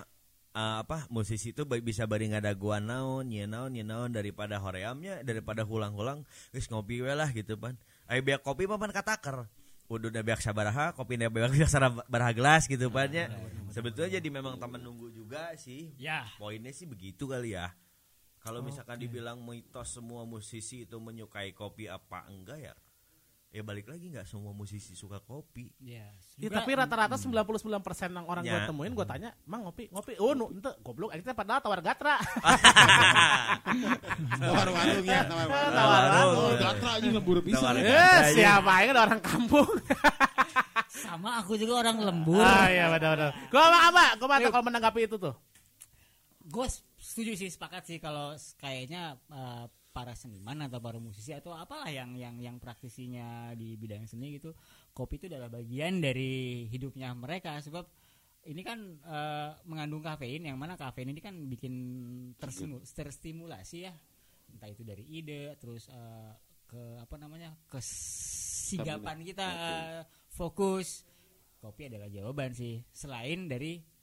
eh, 0.54 0.76
apa 0.84 1.08
musisi 1.10 1.56
itu 1.56 1.64
bisa 1.64 2.04
bari 2.04 2.30
ngadaguan 2.30 2.86
naon, 2.86 3.32
nya 3.32 3.48
naon, 3.48 3.74
nya 3.74 3.82
naon 3.82 4.12
daripada 4.12 4.60
horeamnya, 4.60 5.24
daripada 5.24 5.64
hulang-hulang 5.64 6.22
geus 6.52 6.68
ngopi 6.68 7.00
we 7.00 7.10
lah 7.10 7.32
gitu 7.32 7.56
pan. 7.56 7.74
Aya 8.06 8.20
biak 8.20 8.44
kopi 8.44 8.68
mah 8.68 8.76
pan 8.76 8.92
kataker. 8.92 9.48
Uduna 9.84 10.24
biak 10.24 10.40
sabaraha, 10.40 10.96
kopi 10.96 11.16
biak 11.16 11.68
sabaraha 11.74 12.32
gelas 12.36 12.68
gitu 12.68 12.92
pan 12.92 13.08
nya. 13.10 13.32
Sebetulnya 13.74 14.22
jadi 14.22 14.28
memang 14.30 14.60
teman 14.60 14.78
nunggu 14.78 15.10
juga 15.10 15.50
sih. 15.58 15.96
ya 15.98 16.28
Poinnya 16.38 16.70
sih 16.70 16.86
begitu 16.86 17.26
kali 17.26 17.58
ya. 17.58 17.74
Kalau 18.44 18.60
misalkan 18.60 19.00
dibilang 19.00 19.40
mitos 19.40 19.96
semua 19.96 20.28
musisi 20.28 20.84
itu 20.84 21.00
menyukai 21.00 21.56
kopi 21.56 21.88
apa 21.88 22.28
enggak 22.28 22.60
ya? 22.60 22.74
Ya 23.54 23.62
balik 23.62 23.86
lagi 23.86 24.10
nggak 24.10 24.26
semua 24.26 24.50
musisi 24.50 24.98
suka 24.98 25.22
kopi. 25.22 25.70
Ya, 25.78 26.10
Ya, 26.34 26.50
tapi 26.50 26.74
rata-rata 26.74 27.14
99% 27.14 27.54
yang 28.10 28.26
orang 28.26 28.42
gue 28.42 28.50
Ya. 28.50 28.66
temuin 28.66 28.90
gue 28.90 29.06
tanya, 29.06 29.30
"Mang 29.46 29.62
ngopi, 29.62 29.86
ngopi." 29.94 30.18
Oh, 30.18 30.34
nu 30.34 30.50
ente 30.50 30.74
goblok 30.82 31.14
akhirnya 31.14 31.38
padahal 31.38 31.62
tawar 31.62 31.78
gatra. 31.78 32.18
Tawar 34.42 34.68
warung 34.74 35.06
ya, 35.06 35.22
tawar 35.22 35.46
warung. 35.46 35.74
Tawar 35.78 36.02
warung. 36.10 36.58
Gatra 36.58 36.90
aja 36.98 37.08
lembur 37.14 37.38
pisan. 37.46 37.62
Tawar. 37.62 37.78
Eh, 37.78 37.94
ya. 37.94 38.34
siapa 38.34 38.72
yang 38.82 38.90
ada 38.90 39.02
orang 39.06 39.22
kampung. 39.22 39.70
sama 41.06 41.38
aku 41.38 41.54
juga 41.54 41.78
orang 41.78 41.96
lembur. 42.02 42.42
Ah 42.42 42.66
iya 42.66 42.90
benar-benar. 42.90 43.38
Gue 43.54 43.62
mah 43.62 43.82
apa? 43.86 44.04
Gue 44.18 44.26
mah 44.26 44.38
kalau 44.42 44.66
menanggapi 44.66 45.06
itu 45.06 45.14
tuh. 45.14 45.34
gue 46.44 46.66
setuju 47.00 47.32
sih 47.38 47.48
sepakat 47.48 47.86
sih 47.86 47.96
kalau 47.96 48.34
kayaknya 48.58 49.16
eh, 49.30 49.64
para 49.94 50.18
seniman 50.18 50.58
atau 50.66 50.82
para 50.82 50.98
musisi 50.98 51.30
atau 51.30 51.54
apalah 51.54 51.86
yang 51.86 52.18
yang 52.18 52.34
yang 52.42 52.56
praktisinya 52.58 53.54
di 53.54 53.78
bidang 53.78 54.10
seni 54.10 54.34
gitu 54.34 54.50
kopi 54.90 55.22
itu 55.22 55.30
adalah 55.30 55.46
bagian 55.46 56.02
dari 56.02 56.66
hidupnya 56.66 57.14
mereka. 57.14 57.62
Sebab 57.62 57.86
ini 58.50 58.66
kan 58.66 58.98
eh, 58.98 59.50
mengandung 59.70 60.02
kafein 60.02 60.42
yang 60.42 60.58
mana 60.58 60.74
kafein 60.74 61.14
ini 61.14 61.22
kan 61.22 61.38
bikin 61.46 61.74
terstimulasi 62.90 63.86
ya. 63.86 63.94
Entah 64.50 64.66
itu 64.66 64.82
dari 64.82 65.06
ide 65.06 65.54
terus 65.62 65.86
eh, 65.86 66.32
ke 66.66 66.98
apa 66.98 67.14
namanya 67.14 67.54
kesigapan 67.70 69.22
kita 69.22 69.46
eh, 69.46 70.02
fokus. 70.34 71.06
Kopi 71.62 71.86
adalah 71.86 72.10
jawaban 72.10 72.50
sih. 72.50 72.82
Selain 72.90 73.46
dari 73.46 73.93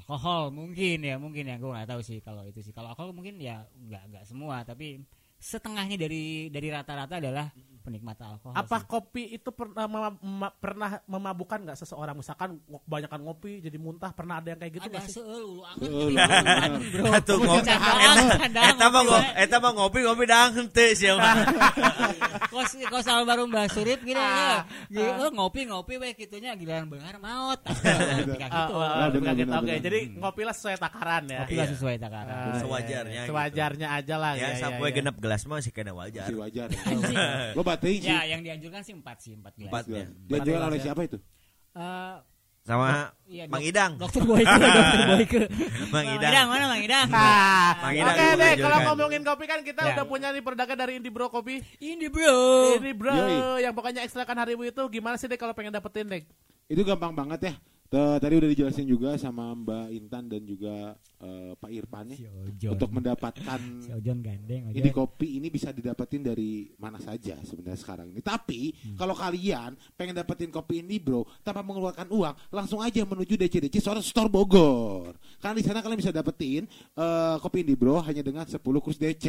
alkohol 0.00 0.54
mungkin 0.54 1.02
ya 1.04 1.16
mungkin 1.20 1.44
ya. 1.48 1.56
Gue 1.60 1.70
nggak 1.72 1.88
tahu 1.92 2.00
sih 2.00 2.18
kalau 2.24 2.46
itu 2.48 2.60
sih. 2.64 2.72
Kalau 2.72 2.92
alkohol 2.92 3.12
mungkin 3.12 3.36
ya 3.42 3.66
nggak 3.68 4.02
nggak 4.12 4.24
semua. 4.24 4.62
Tapi 4.64 5.02
setengahnya 5.42 5.98
dari 5.98 6.48
dari 6.48 6.68
rata-rata 6.70 7.18
adalah 7.18 7.50
penikmat 7.82 8.16
alkohol 8.16 8.54
Apa 8.54 8.78
sih. 8.78 8.86
kopi 8.86 9.24
itu 9.30 9.50
pernah 9.50 9.84
mema- 9.84 10.16
mema- 10.16 10.54
pernah 10.54 10.90
memabukkan 11.04 11.58
nggak 11.62 11.76
seseorang? 11.76 12.14
Misalkan 12.14 12.56
kebanyakan 12.64 13.20
ngopi 13.20 13.58
jadi 13.58 13.76
muntah, 13.76 14.10
pernah 14.10 14.38
ada 14.38 14.48
yang 14.48 14.58
kayak 14.58 14.72
gitu 14.72 14.86
nggak 14.86 15.04
sih? 15.04 15.14
seul 15.14 15.60
bener. 15.76 16.70
bro 16.88 17.04
Atuh 17.12 17.36
ngopi. 17.36 17.68
Eta 18.54 18.86
mah 18.86 19.02
ngopi, 19.02 19.28
eta 19.36 19.56
mah 19.58 19.72
ngopi 19.72 19.98
ngopi 20.00 20.24
dang 20.24 20.50
henteu 20.54 20.90
sih 20.92 21.10
kos 22.52 22.76
kos 22.84 23.06
almarhum 23.08 23.48
Mbah 23.48 23.64
Surip 23.66 24.00
gitu 24.02 24.12
Ah, 24.14 24.68
ya. 24.86 25.00
Gitu, 25.00 25.00
oh, 25.18 25.30
ngopi 25.32 25.64
ngopi 25.64 25.96
we 25.96 26.12
kitunya 26.12 26.52
giliran 26.52 26.84
Ah, 26.84 27.56
gitu. 27.56 28.76
Ah, 28.76 29.08
benar, 29.08 29.32
benar, 29.34 29.58
Oke, 29.58 29.74
jadi 29.80 29.98
ngopilah 30.12 30.52
sesuai 30.52 30.76
takaran 30.76 31.24
ya. 31.26 31.40
Ngopi 31.42 31.54
lah 31.54 31.68
sesuai 31.68 31.96
takaran. 31.96 32.28
Ah, 32.28 32.44
iya, 32.44 32.60
Sewajarnya 32.60 33.08
iya. 33.10 33.22
gitu. 33.22 33.30
Sewajarnya 33.32 33.88
aja 33.90 34.14
lah 34.16 34.32
Ya 34.34 34.48
ya. 34.50 34.56
sampai 34.58 34.88
genep 34.92 35.16
gelas 35.16 35.42
mah 35.44 35.58
sih 35.58 35.72
kena 35.72 35.92
wajar. 35.92 36.28
Si 36.28 36.34
wajar. 36.34 36.68
Lo 37.56 37.62
batin 37.72 37.96
sih. 37.98 38.06
Ya, 38.06 38.20
yang 38.26 38.40
dianjurkan 38.40 38.80
sih 38.80 38.92
empat 38.92 39.16
sih, 39.18 39.32
empat 39.32 39.52
gelas. 39.54 39.68
Empat 39.68 39.84
ya. 39.86 40.04
Dia 40.28 40.38
jual 40.42 40.60
oleh 40.62 40.78
siapa 40.78 41.00
itu? 41.02 41.18
Eh, 41.72 42.16
Sama 42.62 43.10
iya, 43.26 43.50
Mang 43.50 43.58
Idang. 43.58 43.98
Dokter 43.98 44.22
Boyke, 44.22 44.46
Dokter 44.46 45.02
Boyke. 45.10 45.40
Mang 45.90 46.06
Idang. 46.06 46.30
Idang 46.30 46.46
mana 46.46 46.64
Mang 46.68 46.78
Idang? 46.78 47.06
Nah, 47.08 47.74
Mang 47.74 47.90
oke 47.90 47.98
Idang 47.98 48.14
deh, 48.14 48.30
dianjurkan. 48.30 48.62
kalau 48.62 48.78
ngomongin 48.86 49.22
kopi 49.24 49.44
kan 49.46 49.60
kita 49.60 49.80
Ya. 49.82 49.90
udah 49.92 50.04
punya 50.06 50.28
nih 50.30 50.40
produk 50.40 50.68
dari 50.70 50.92
Indie 50.94 51.10
Bro 51.10 51.26
Kopi. 51.28 51.58
Ini 51.76 52.06
bro. 52.06 52.38
Ini 52.78 52.92
bro, 52.94 53.10
Yoi. 53.10 53.66
yang 53.66 53.74
pokoknya 53.74 54.00
ekstrakan 54.00 54.38
harimu 54.38 54.62
itu 54.64 54.78
gimana 54.88 55.18
sih 55.18 55.26
deh 55.26 55.34
kalau 55.34 55.50
pengen 55.52 55.74
dapetin 55.74 56.06
deh? 56.06 56.22
Itu 56.66 56.86
gampang 56.86 57.10
banget 57.12 57.50
ya. 57.50 57.54
T- 57.92 58.18
Tadi 58.24 58.34
udah 58.40 58.48
dijelasin 58.48 58.88
juga 58.88 59.20
sama 59.20 59.52
Mbak 59.52 59.86
Intan 59.92 60.24
dan 60.24 60.40
juga 60.48 60.96
eh, 61.20 61.52
Pak 61.60 61.68
Irfan 61.68 62.08
ya. 62.08 62.16
Si 62.16 62.24
Ojon. 62.24 62.70
Untuk 62.72 62.88
mendapatkan 62.88 63.60
si 63.84 63.92
Ojon 63.92 64.24
gandeng. 64.24 64.72
Ojon. 64.72 64.80
ini 64.80 64.88
kopi 64.88 65.36
ini 65.36 65.52
bisa 65.52 65.76
didapetin 65.76 66.24
dari 66.24 66.72
mana 66.80 66.96
saja 66.96 67.36
sebenarnya 67.44 67.76
sekarang 67.76 68.08
ini. 68.08 68.24
Tapi 68.24 68.72
kalau 68.96 69.12
kalian 69.12 69.76
pengen 69.92 70.16
dapetin 70.16 70.48
kopi 70.48 70.80
ini 70.80 70.96
bro, 70.96 71.28
tanpa 71.44 71.60
mengeluarkan 71.60 72.08
uang, 72.08 72.34
langsung 72.48 72.80
aja 72.80 73.04
menuju 73.04 73.36
DCDC 73.36 73.76
Store 73.84 74.00
Store 74.00 74.32
Bogor. 74.32 75.12
Karena 75.36 75.60
di 75.60 75.64
sana 75.68 75.84
kalian 75.84 76.00
bisa 76.00 76.16
dapetin 76.16 76.64
eh, 76.96 77.36
kopi 77.44 77.60
ini 77.60 77.76
bro 77.76 78.00
hanya 78.00 78.24
dengan 78.24 78.48
10 78.48 78.56
kurs 78.56 78.96
DC. 78.96 79.26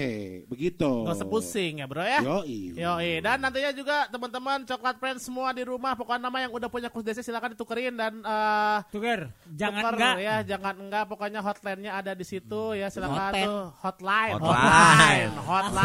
Begitu. 0.48 0.92
Gak 1.04 1.20
usah 1.20 1.28
pusing 1.28 1.84
ya 1.84 1.86
bro 1.92 2.00
ya. 2.00 2.24
Yoi. 2.24 2.80
Yoi, 2.80 3.12
dan 3.20 3.44
nantinya 3.44 3.76
juga 3.76 4.08
teman-teman 4.08 4.64
coklat 4.64 4.96
friends 5.04 5.28
semua 5.28 5.52
di 5.52 5.68
rumah 5.68 6.00
pokoknya 6.00 6.32
nama 6.32 6.48
yang 6.48 6.52
udah 6.56 6.72
punya 6.72 6.88
kurs 6.88 7.04
DC 7.04 7.28
silakan 7.28 7.52
ditukerin 7.60 8.00
dan 8.00 8.24
eh 8.54 8.78
Tuker, 8.88 9.22
jangan 9.50 9.82
tuker 9.84 9.94
enggak. 9.96 10.16
ya, 10.20 10.36
jangan 10.46 10.76
enggak 10.78 11.04
pokoknya 11.06 11.40
hotline-nya 11.40 11.92
ada 11.96 12.12
di 12.12 12.22
situ 12.22 12.62
ya 12.74 12.88
silakan 12.88 13.18
Hotline. 13.32 13.46
tuh 13.46 13.64
hotline, 13.80 14.34
Hotline. 14.36 14.54
hotline, 14.54 15.30
Hotline. 15.34 15.82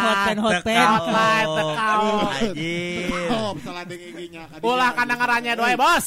Hotline, 0.00 0.38
hotline. 0.38 0.88
Hotline, 0.90 1.48
tekau. 1.52 2.02
Anjir. 2.30 3.30
Oh, 3.30 3.50
salah 3.58 3.84
dengan 3.84 4.08
giginya. 4.10 4.42
Ulah 4.60 4.90
kandangarannya 4.92 5.52
doy 5.54 5.74
bos. 5.74 6.06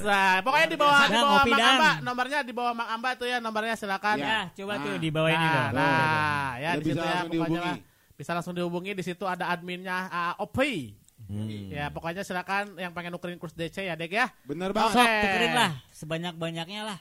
Nah, 0.00 0.40
pokoknya 0.40 0.66
di 0.66 0.76
bawah 0.76 1.00
di 1.04 1.14
bawah 1.14 1.44
Mang. 1.44 1.60
Amba, 1.60 1.90
nomornya 2.00 2.38
di 2.40 2.52
bawah 2.52 2.72
Mang 2.72 2.90
Amba 2.90 3.08
tuh 3.14 3.26
ya, 3.26 3.38
nomornya 3.38 3.74
silakan. 3.74 4.16
Ya. 4.18 4.26
Ya, 4.28 4.40
coba 4.54 4.74
tuh 4.78 4.90
Nah. 4.90 4.98
di 4.98 5.08
bawah 5.08 5.30
ini 5.30 5.38
Nah, 5.40 5.52
dong. 5.54 5.70
nah, 5.74 6.48
ya 6.56 6.70
di 6.74 6.84
situ 6.84 6.98
ya 6.98 7.18
pokoknya. 7.24 7.72
Bisa 8.14 8.30
langsung 8.32 8.50
dihubungi 8.50 8.92
di 8.92 9.04
situ 9.04 9.24
ada 9.24 9.46
adminnya 9.48 9.96
uh, 10.08 10.42
Opay. 10.42 10.90
Hmm. 11.28 11.68
Ya, 11.68 11.92
pokoknya 11.92 12.24
silakan 12.24 12.80
yang 12.80 12.96
pengen 12.96 13.12
nukerin 13.12 13.36
kurs 13.36 13.52
DC 13.52 13.84
ya, 13.84 13.94
Dek 14.00 14.16
ya. 14.16 14.32
Bener 14.48 14.72
Sok 14.72 14.80
banget. 14.80 15.22
tukerin 15.28 15.52
lah 15.52 15.72
sebanyak-banyaknya 15.92 16.82
lah. 16.88 16.98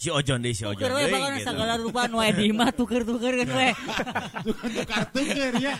Si 0.00 0.08
Ojon 0.08 0.40
deh 0.40 0.56
si 0.56 0.64
Ojon. 0.64 0.80
Tuker 0.80 0.96
we 0.96 1.12
bakal 1.12 1.28
gitu. 1.36 1.44
segala 1.44 1.74
rupa 1.76 2.08
nu 2.08 2.24
di 2.24 2.48
imah 2.48 2.72
tuker-tuker 2.72 3.44
kan 3.44 3.50
we. 3.52 3.68
Tukar 4.80 5.04
tuker 5.12 5.52
ya. 5.60 5.76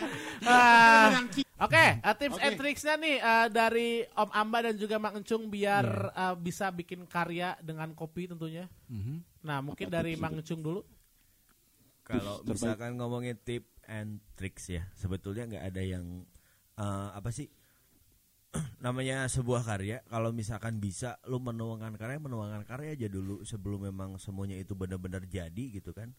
Oke, 1.57 1.85
uh, 2.05 2.13
tips 2.17 2.37
Oke. 2.37 2.45
and 2.45 2.53
tricksnya 2.53 2.95
nih 3.01 3.17
uh, 3.17 3.47
dari 3.49 4.05
Om 4.13 4.29
Amba 4.29 4.69
dan 4.69 4.75
juga 4.77 5.01
Mang 5.01 5.17
Encung 5.17 5.49
biar 5.49 6.13
uh, 6.13 6.35
bisa 6.37 6.69
bikin 6.69 7.09
karya 7.09 7.57
dengan 7.65 7.97
kopi 7.97 8.29
tentunya. 8.29 8.69
Nah, 9.41 9.57
mungkin 9.65 9.89
Apa 9.89 9.95
dari 10.01 10.13
Mang 10.21 10.37
Encung 10.37 10.61
dulu. 10.61 10.85
Kalau 12.05 12.45
misalkan 12.45 13.01
ngomongin 13.01 13.41
tip 13.41 13.73
and 13.89 14.21
tricks 14.37 14.69
ya, 14.69 14.85
sebetulnya 14.93 15.49
nggak 15.49 15.65
ada 15.65 15.81
yang 15.81 16.25
eh, 16.77 17.09
apa 17.13 17.29
sih 17.29 17.49
namanya 18.85 19.27
sebuah 19.27 19.63
karya. 19.63 20.03
Kalau 20.07 20.35
misalkan 20.35 20.77
bisa 20.79 21.19
lu 21.27 21.39
menuangkan 21.39 21.95
karya, 21.95 22.19
menuangkan 22.19 22.63
karya 22.67 22.95
aja 22.95 23.07
dulu 23.07 23.43
sebelum 23.47 23.87
memang 23.87 24.19
semuanya 24.19 24.59
itu 24.59 24.75
benar-benar 24.75 25.23
jadi 25.27 25.65
gitu 25.71 25.95
kan. 25.95 26.11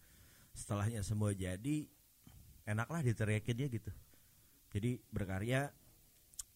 Setelahnya 0.53 1.01
semua 1.01 1.33
jadi, 1.33 1.89
enaklah 2.69 3.01
diteriakin 3.01 3.57
dia 3.57 3.69
gitu. 3.73 3.93
Jadi 4.73 5.01
berkarya 5.13 5.73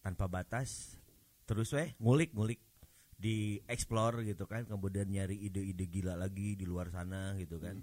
tanpa 0.01 0.25
batas, 0.29 0.97
terus 1.45 1.73
weh 1.73 1.93
ngulik-ngulik 2.01 2.61
di 3.17 3.57
explore 3.65 4.21
gitu 4.25 4.45
kan, 4.45 4.65
kemudian 4.65 5.09
nyari 5.09 5.37
ide-ide 5.49 5.85
gila 5.89 6.13
lagi 6.13 6.53
di 6.53 6.65
luar 6.69 6.93
sana 6.93 7.33
gitu 7.37 7.57
kan 7.57 7.81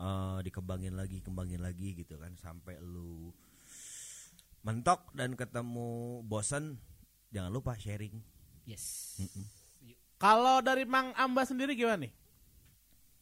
eh, 0.00 0.38
dikembangin 0.44 0.96
lagi 0.96 1.20
kembangin 1.20 1.60
lagi 1.60 1.92
gitu 1.92 2.16
kan 2.16 2.32
sampai 2.40 2.80
lu 2.80 3.30
mentok 4.64 5.12
dan 5.16 5.36
ketemu 5.36 6.20
bosen 6.24 6.80
jangan 7.30 7.50
lupa 7.50 7.78
sharing 7.78 8.18
Yes. 8.70 9.18
Kalau 10.20 10.60
dari 10.60 10.86
Mang 10.86 11.16
Amba 11.18 11.42
sendiri 11.48 11.74
gimana 11.74 12.06
nih? 12.06 12.12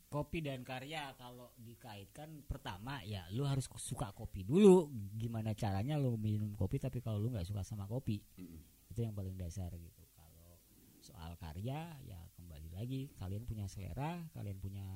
Kopi 0.09 0.41
dan 0.41 0.65
karya 0.65 1.13
kalau 1.21 1.53
dikaitkan 1.61 2.41
pertama 2.49 3.05
ya 3.05 3.29
lu 3.33 3.45
harus 3.45 3.69
suka 3.81 4.13
kopi 4.13 4.45
dulu. 4.45 4.89
Gimana 5.17 5.53
caranya 5.53 6.01
lu 6.01 6.17
minum 6.17 6.53
kopi 6.57 6.81
tapi 6.81 7.01
kalau 7.05 7.21
lu 7.21 7.33
nggak 7.33 7.49
suka 7.49 7.65
sama 7.65 7.85
kopi. 7.89 8.21
Itu 8.89 9.05
yang 9.05 9.13
paling 9.17 9.37
dasar 9.37 9.73
gitu. 9.73 10.03
Kalau 10.17 10.59
soal 11.01 11.37
karya 11.37 11.93
ya 12.05 12.21
kembali 12.41 12.73
lagi 12.73 13.13
kalian 13.21 13.45
punya 13.45 13.69
selera, 13.69 14.25
kalian 14.33 14.59
punya 14.61 14.89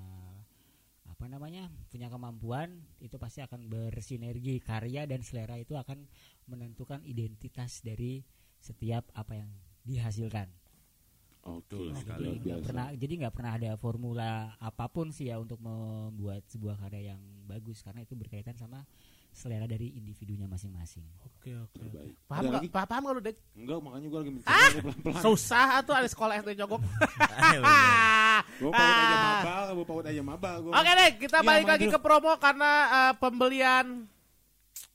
apa 1.06 1.28
namanya? 1.28 1.68
punya 1.92 2.08
kemampuan 2.08 2.82
itu 2.98 3.20
pasti 3.20 3.44
akan 3.44 3.68
bersinergi. 3.68 4.64
Karya 4.64 5.04
dan 5.04 5.20
selera 5.20 5.60
itu 5.60 5.76
akan 5.76 6.08
menentukan 6.48 7.04
identitas 7.04 7.84
dari 7.84 8.24
setiap 8.62 9.10
apa 9.12 9.42
yang 9.42 9.50
dihasilkan. 9.82 10.46
Oke, 11.42 11.74
Betul 11.74 11.86
sekali. 11.98 12.38
Jadi 12.38 12.38
nggak 12.46 12.62
pernah 12.62 12.86
jadi 12.94 13.12
nggak 13.18 13.34
pernah 13.34 13.52
ada 13.58 13.70
formula 13.74 14.30
apa 14.62 14.86
pun 14.86 15.10
sih 15.10 15.26
ya 15.26 15.42
untuk 15.42 15.58
membuat 15.58 16.46
sebuah 16.46 16.78
karya 16.78 17.18
yang 17.18 17.22
bagus 17.50 17.82
karena 17.82 18.06
itu 18.06 18.14
berkaitan 18.14 18.54
sama 18.54 18.86
selera 19.32 19.64
dari 19.66 19.96
individunya 19.96 20.44
masing-masing. 20.46 21.02
Oke, 21.24 21.56
oke. 21.56 21.80
Paham 22.28 22.52
nggak? 22.52 22.62
Paham, 22.68 22.86
paham 22.86 23.02
nggak 23.02 23.14
lu, 23.16 23.22
Dek? 23.24 23.36
Enggak, 23.56 23.78
makanya 23.80 24.06
gue 24.12 24.20
lagi 24.20 24.32
mencoba 24.36 24.52
pelan-pelan. 24.76 25.22
Susah 25.24 25.68
atau 25.80 25.92
ada 25.96 26.08
sekolah 26.08 26.34
SD 26.44 26.50
jogok. 26.60 26.80
Gue 28.60 28.72
paut 28.76 28.84
aja 28.96 29.16
mabal, 29.16 29.66
gue 29.76 29.86
paut 29.86 30.04
aja 30.04 30.22
mabal. 30.22 30.56
Oke 30.72 30.90
deh, 30.92 31.10
kita 31.20 31.38
Iya, 31.40 31.48
balik 31.48 31.64
Mang 31.64 31.72
lagi 31.76 31.86
ke 31.88 31.98
promo 32.00 32.32
karena 32.40 32.70
uh, 32.88 33.12
pembelian 33.16 34.08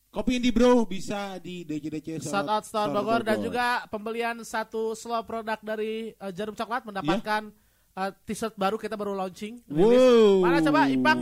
Kopi 0.08 0.40
Indie 0.40 0.56
Bro 0.56 0.88
bisa 0.88 1.36
di 1.38 1.62
DCDC 1.62 2.24
Shout 2.24 2.48
out 2.48 2.64
Store 2.64 2.90
Bogor 2.90 3.22
dan 3.22 3.44
juga 3.44 3.84
pembelian 3.92 4.40
satu 4.42 4.96
slow 4.96 5.22
produk 5.22 5.60
dari 5.60 6.16
uh, 6.18 6.32
Jarum 6.32 6.56
Coklat 6.56 6.88
mendapatkan 6.88 7.52
eh, 7.98 8.12
t-shirt 8.24 8.56
baru 8.56 8.80
kita 8.80 8.96
baru 8.96 9.14
launching. 9.14 9.62
Wow. 9.68 10.48
Mana 10.48 10.64
coba 10.64 10.88
Ipang. 10.88 11.20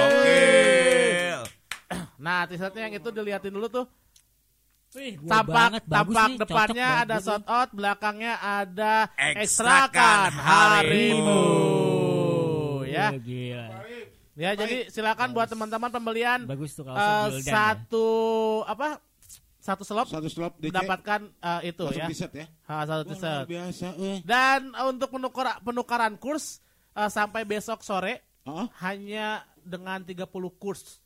Gokil. 0.00 1.38
Nah, 2.20 2.44
t-shirtnya 2.46 2.82
yang 2.86 2.94
itu 2.96 3.08
diliatin 3.10 3.52
dulu 3.52 3.66
tuh. 3.66 3.86
Wih, 4.90 5.22
Tampak 5.22 5.46
banget, 5.54 5.82
bagus 5.86 6.14
tampak 6.18 6.26
nih, 6.26 6.38
depannya 6.42 6.88
cocok 6.90 7.02
ada 7.06 7.16
shout 7.22 7.46
out, 7.46 7.68
belakangnya 7.70 8.34
ada 8.42 8.94
Ekstrakan 9.14 9.38
ekstrakan 9.38 10.30
harimu. 10.34 11.42
nih. 12.82 12.90
Ya. 12.90 13.08
Gila. 13.14 13.79
Ya, 14.40 14.56
jadi 14.56 14.88
silakan 14.88 15.36
buat 15.36 15.52
teman-teman 15.52 15.92
pembelian 15.92 16.48
Bagus 16.48 16.72
tuh 16.72 16.88
kalau 16.88 16.96
eh, 16.96 17.04
Gildan 17.28 17.44
ya. 17.44 17.52
satu 17.52 18.08
apa? 18.64 18.88
Satu 19.60 19.84
slop 19.84 20.08
Satu 20.08 20.32
slot 20.32 20.56
DC. 20.56 20.72
mendapatkan 20.72 21.20
eh, 21.28 21.68
itu 21.68 21.84
ya. 21.92 22.08
ya. 22.08 22.46
Ha, 22.64 22.88
satu 22.88 23.12
luar 23.12 23.44
biasa, 23.44 23.86
eh. 24.00 24.24
Dan 24.24 24.72
uh, 24.72 24.88
untuk 24.88 25.12
penukar, 25.12 25.60
penukaran 25.60 26.16
kurs 26.16 26.64
uh, 26.96 27.12
sampai 27.12 27.44
besok 27.44 27.84
sore 27.84 28.24
Oh, 28.48 28.64
hanya 28.80 29.44
dengan 29.60 30.00
30 30.00 30.24
kurs 30.56 30.96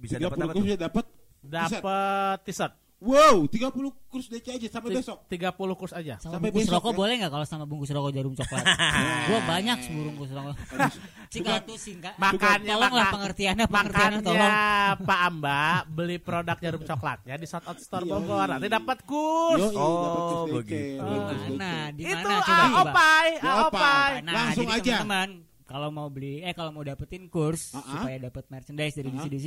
Bisa 0.00 0.16
30 0.16 0.24
dapat 0.24 0.36
apa 0.40 0.48
kurs 0.48 0.56
tuh? 0.56 0.64
bisa 0.64 0.76
dapat. 0.80 1.04
t-shirt. 1.04 1.52
dapat 1.84 2.36
t-shirt. 2.48 2.72
Wow, 2.98 3.46
30 3.46 3.70
kurs 4.04 4.26
DC 4.26 4.46
aja 4.50 4.66
sampai 4.68 4.90
besok. 4.92 5.22
30 5.24 5.54
kurs 5.72 5.92
aja. 5.92 6.18
Sama 6.18 6.34
Sampai 6.34 6.50
bungkus 6.50 6.66
besok, 6.66 6.74
rokok 6.76 6.90
ya? 6.90 6.98
boleh 6.98 7.14
nggak 7.14 7.30
kalau 7.30 7.46
sama 7.46 7.62
bungkus 7.62 7.90
rokok 7.90 8.10
jarum 8.10 8.34
coklat? 8.34 8.64
gua 9.30 9.40
banyak 9.46 9.78
sebungkus 9.80 10.30
rokok. 10.30 10.54
Cika 11.32 11.62
tuh 11.62 11.76
singkat. 11.76 12.18
Makanya 12.18 12.74
tolonglah 12.74 12.90
maka- 13.00 13.14
pengertiannya, 13.14 13.66
pengertiannya 13.66 14.18
Makanya 14.18 14.50
tolong. 14.50 15.06
Pak 15.06 15.20
Amba 15.24 15.62
beli 15.86 16.18
produk 16.18 16.56
jarum 16.56 16.82
coklatnya 16.82 17.34
di 17.34 17.46
Shout 17.46 17.64
Out 17.64 17.78
Store 17.78 18.02
Bogor. 18.02 18.46
Nanti 18.48 18.66
dapat 18.66 18.98
kurs. 19.04 19.60
Yoi, 19.62 19.74
Oh, 19.74 19.94
kurs 19.94 20.18
DC. 20.42 20.54
begitu. 20.58 20.98
Dapat 20.98 21.06
Di 21.06 21.18
kurs 21.22 21.38
DC. 21.38 21.50
mana? 21.54 21.72
Di 21.88 22.02
Itu 22.02 22.16
mana 22.26 22.40
coba. 22.40 22.64
Aopai, 22.64 23.28
Aopai. 23.36 23.46
Aopai. 23.46 24.10
Nah, 24.20 24.32
Langsung 24.34 24.66
jadi 24.66 24.74
aja. 24.74 24.82
teman-teman 24.98 25.28
kalau 25.62 25.88
mau 25.92 26.08
beli 26.08 26.40
eh 26.40 26.50
kalau 26.50 26.72
mau 26.72 26.82
dapetin 26.82 27.28
kurs 27.28 27.70
Ah-ah. 27.70 27.84
supaya 27.94 28.16
dapat 28.18 28.42
merchandise 28.48 28.94
dari 28.96 29.10
Ah-ah. 29.12 29.30
DC 29.30 29.46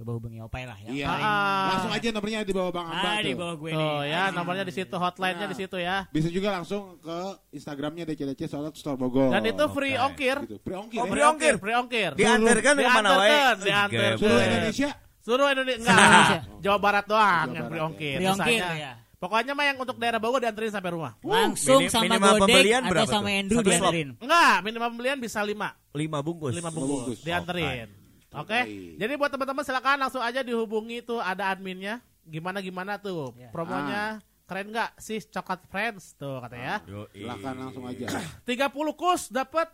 coba 0.00 0.16
hubungi 0.16 0.40
Opai 0.40 0.64
lah 0.64 0.80
ya. 0.80 0.88
Iya. 0.88 1.06
Ah. 1.12 1.76
Langsung 1.76 1.92
aja 1.92 2.08
nomornya 2.08 2.40
di 2.40 2.54
bawah 2.56 2.72
Bang 2.72 2.88
Amba 2.88 3.08
Ah, 3.12 3.20
di 3.20 3.36
bawah 3.36 3.54
gue 3.60 3.70
Tuh 3.76 4.00
nih. 4.00 4.08
ya, 4.08 4.22
nomornya 4.32 4.64
di 4.64 4.72
situ, 4.72 4.94
hotline-nya 4.96 5.46
di 5.52 5.56
situ 5.60 5.76
ya. 5.76 6.08
Bisa 6.08 6.32
juga 6.32 6.48
langsung 6.56 6.96
ke 7.04 7.18
Instagramnya 7.52 8.08
DCDC 8.08 8.48
Solat 8.48 8.72
Store 8.80 8.96
Bogor. 8.96 9.28
Dan 9.28 9.44
itu 9.44 9.64
free 9.68 10.00
oke. 10.00 10.08
ongkir. 10.08 10.36
gitu. 10.48 10.56
Free 10.64 10.76
ongkir. 10.80 11.00
Oh, 11.04 11.06
free 11.12 11.24
ongkir. 11.28 11.54
free 11.60 11.76
ongkir. 11.76 12.10
Diantarkan 12.16 12.74
ke 12.80 12.88
mana 12.88 13.10
wae? 13.20 13.28
Diantarkan, 13.28 13.56
diantarkan. 13.60 14.16
Seluruh 14.16 14.40
Indonesia. 14.40 14.90
Seluruh 15.20 15.46
Indonesia 15.52 15.78
enggak. 15.84 16.00
Indonesia. 16.00 16.40
Jawa 16.64 16.78
Barat 16.80 17.04
doang 17.04 17.20
Jawa 17.20 17.52
yang 17.52 17.66
free 17.68 17.76
ya. 17.76 17.84
ongkir. 17.84 18.16
Free 18.16 18.30
ongkir 18.32 18.60
ya. 18.80 18.92
Pokoknya 19.20 19.52
mah 19.52 19.64
yang 19.68 19.76
untuk 19.76 20.00
daerah 20.00 20.16
Bogor 20.16 20.40
dianterin 20.40 20.72
sampai 20.72 20.96
rumah. 20.96 21.12
Langsung 21.20 21.84
Minim- 21.84 21.92
sama 21.92 22.16
Godek 22.16 22.40
pembelian 22.40 22.82
atau 22.88 23.04
sama? 23.04 23.28
Andrew 23.28 23.60
dianterin. 23.60 24.08
Enggak, 24.16 24.56
minimal 24.64 24.88
pembelian 24.96 25.18
bisa 25.20 25.44
5. 25.44 25.76
5 25.92 26.24
bungkus. 26.24 26.56
5 26.56 26.72
bungkus. 26.72 26.88
bungkus 27.04 27.18
dianterin. 27.20 27.99
Oke. 28.32 28.58
Baik. 28.62 28.94
Jadi 28.96 29.12
buat 29.14 29.30
teman-teman 29.30 29.62
silakan 29.62 29.98
langsung 29.98 30.22
aja 30.22 30.40
dihubungi 30.40 31.02
tuh 31.02 31.18
ada 31.18 31.50
adminnya. 31.50 31.98
Gimana 32.22 32.62
gimana 32.62 32.94
tuh 32.94 33.34
Ya. 33.34 33.50
promonya 33.50 34.22
keren 34.46 34.70
nggak 34.70 34.98
sih 34.98 35.18
coklat 35.24 35.62
friends 35.66 36.14
tuh 36.14 36.38
katanya. 36.38 36.78
Yoi. 36.86 37.22
Silakan 37.22 37.54
langsung 37.58 37.84
aja. 37.86 38.06
30 38.46 38.70
kurs 38.94 39.30
dapat 39.30 39.66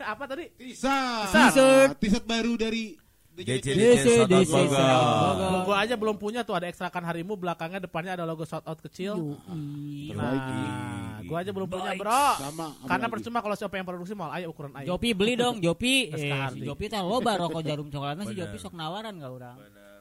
apa 0.00 0.24
tadi? 0.24 0.48
T-shirt. 0.56 1.28
T-shirt. 1.28 1.88
T-shirt 1.96 2.24
baru 2.24 2.56
dari 2.56 2.96
DC 3.40 3.66
DC, 3.72 4.06
DC, 4.28 4.54
aja 5.80 5.94
belum 5.96 6.16
punya 6.20 6.44
tuh 6.44 6.52
ada 6.52 6.68
ekstrakan 6.68 7.02
harimu 7.08 7.34
belakangnya 7.40 7.80
depannya 7.80 8.12
ada 8.14 8.28
logo 8.28 8.44
shout 8.44 8.64
out 8.68 8.76
kecil. 8.84 9.16
Nah, 10.12 11.24
gua 11.24 11.40
aja 11.40 11.50
belum 11.50 11.68
punya, 11.68 11.96
Bro. 11.96 12.24
Sama, 12.36 12.66
Karena 12.84 13.06
lagi? 13.08 13.14
percuma 13.16 13.38
kalau 13.40 13.56
siapa 13.56 13.74
yang 13.80 13.86
produksi 13.88 14.12
mal 14.12 14.30
ayo 14.36 14.52
ukuran 14.52 14.76
ayo. 14.76 14.94
Jopi 14.94 15.16
beli 15.16 15.34
dong, 15.40 15.58
Jopi. 15.58 15.94
Eh, 16.20 16.28
si 16.52 16.60
Jopi 16.66 16.90
teh 16.92 17.00
loba 17.00 17.40
rokok 17.40 17.64
jarum 17.64 17.88
coklatnya 17.92 18.28
si. 18.28 18.34
Jopi 18.36 18.56
sok 18.60 18.76
nawaran 18.76 19.16
gak 19.16 19.32
orang. 19.32 19.56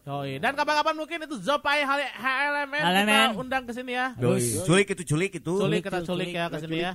Yoi. 0.09 0.41
Dan 0.41 0.57
kapan-kapan 0.57 0.95
mungkin 0.95 1.17
itu 1.27 1.35
Zopai 1.43 1.85
HLMN 1.85 2.81
kita 2.81 3.25
undang 3.37 3.63
ke 3.67 3.71
sini 3.71 3.93
ya. 3.93 4.15
Culik 4.65 4.95
itu 4.97 5.03
culik 5.15 5.31
itu. 5.37 5.53
Culik 5.53 5.81
kita 5.85 6.01
culik, 6.03 6.33
ya 6.33 6.49
ke 6.49 6.57
sini 6.59 6.77
ya. 6.81 6.93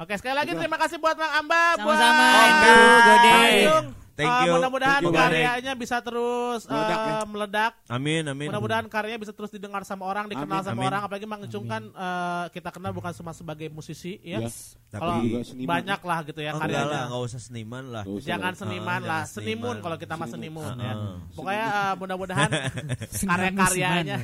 Oke 0.00 0.18
sekali 0.18 0.34
lagi 0.34 0.52
terima 0.56 0.78
kasih 0.80 0.98
buat 0.98 1.14
Bang 1.14 1.30
Amba 1.30 1.78
Sama-sama, 1.78 2.24
buat 2.26 2.42
Andrew, 2.42 2.96
Gode. 3.06 4.01
Tanjung. 4.22 4.32
Thank 4.32 4.46
you. 4.46 4.52
mudah-mudahan 4.54 5.00
Thank 5.00 5.08
you, 5.08 5.20
karyanya 5.20 5.72
bisa 5.74 5.96
terus 5.98 6.60
Meledak, 6.64 6.96
eh, 6.96 7.06
ya. 7.08 7.18
meledak. 7.24 7.72
Amin 7.86 8.22
amin. 8.24 8.46
Mudah-mudahan 8.46 8.86
karyanya 8.86 9.20
bisa 9.20 9.32
terus 9.32 9.50
didengar 9.50 9.82
sama 9.82 10.04
orang, 10.04 10.26
dikenal 10.26 10.46
Amin, 10.56 10.64
sama 10.64 10.78
amin. 10.78 10.88
orang. 10.88 11.02
Apalagi 11.02 11.26
Mang 11.26 11.42
Encung 11.42 11.64
kan 11.64 11.82
eh, 11.84 12.44
kita 12.50 12.68
kenal 12.68 12.90
bukan 12.90 13.12
cuma 13.12 13.32
sebagai 13.32 13.66
musisi 13.68 14.16
ya. 14.20 14.40
Yes. 14.40 14.78
Kalau 14.88 15.24
banyak 15.56 16.00
lah 16.00 16.18
gitu 16.22 16.38
ya 16.38 16.52
Oh, 16.52 16.60
enggak 16.60 16.68
lah, 16.68 16.84
karyanya. 16.84 17.00
enggak 17.06 17.22
usah 17.24 17.40
seniman 17.40 17.84
lah. 17.88 18.04
Usah. 18.04 18.28
Jangan 18.28 18.52
Ah, 18.52 18.58
seniman 18.58 18.84
jangan 18.92 19.02
lah, 19.02 19.22
seniman. 19.22 19.32
senimun 19.32 19.76
kalau 19.80 19.96
kita 19.96 20.14
mah 20.14 20.28
Senimun. 20.28 20.64
senimun 20.68 20.74
ya. 20.78 20.92
Ah. 20.92 21.16
Pokoknya 21.32 21.66
eh, 21.66 21.94
mudah-mudahan 21.96 22.50
karya-karyanya 23.30 24.16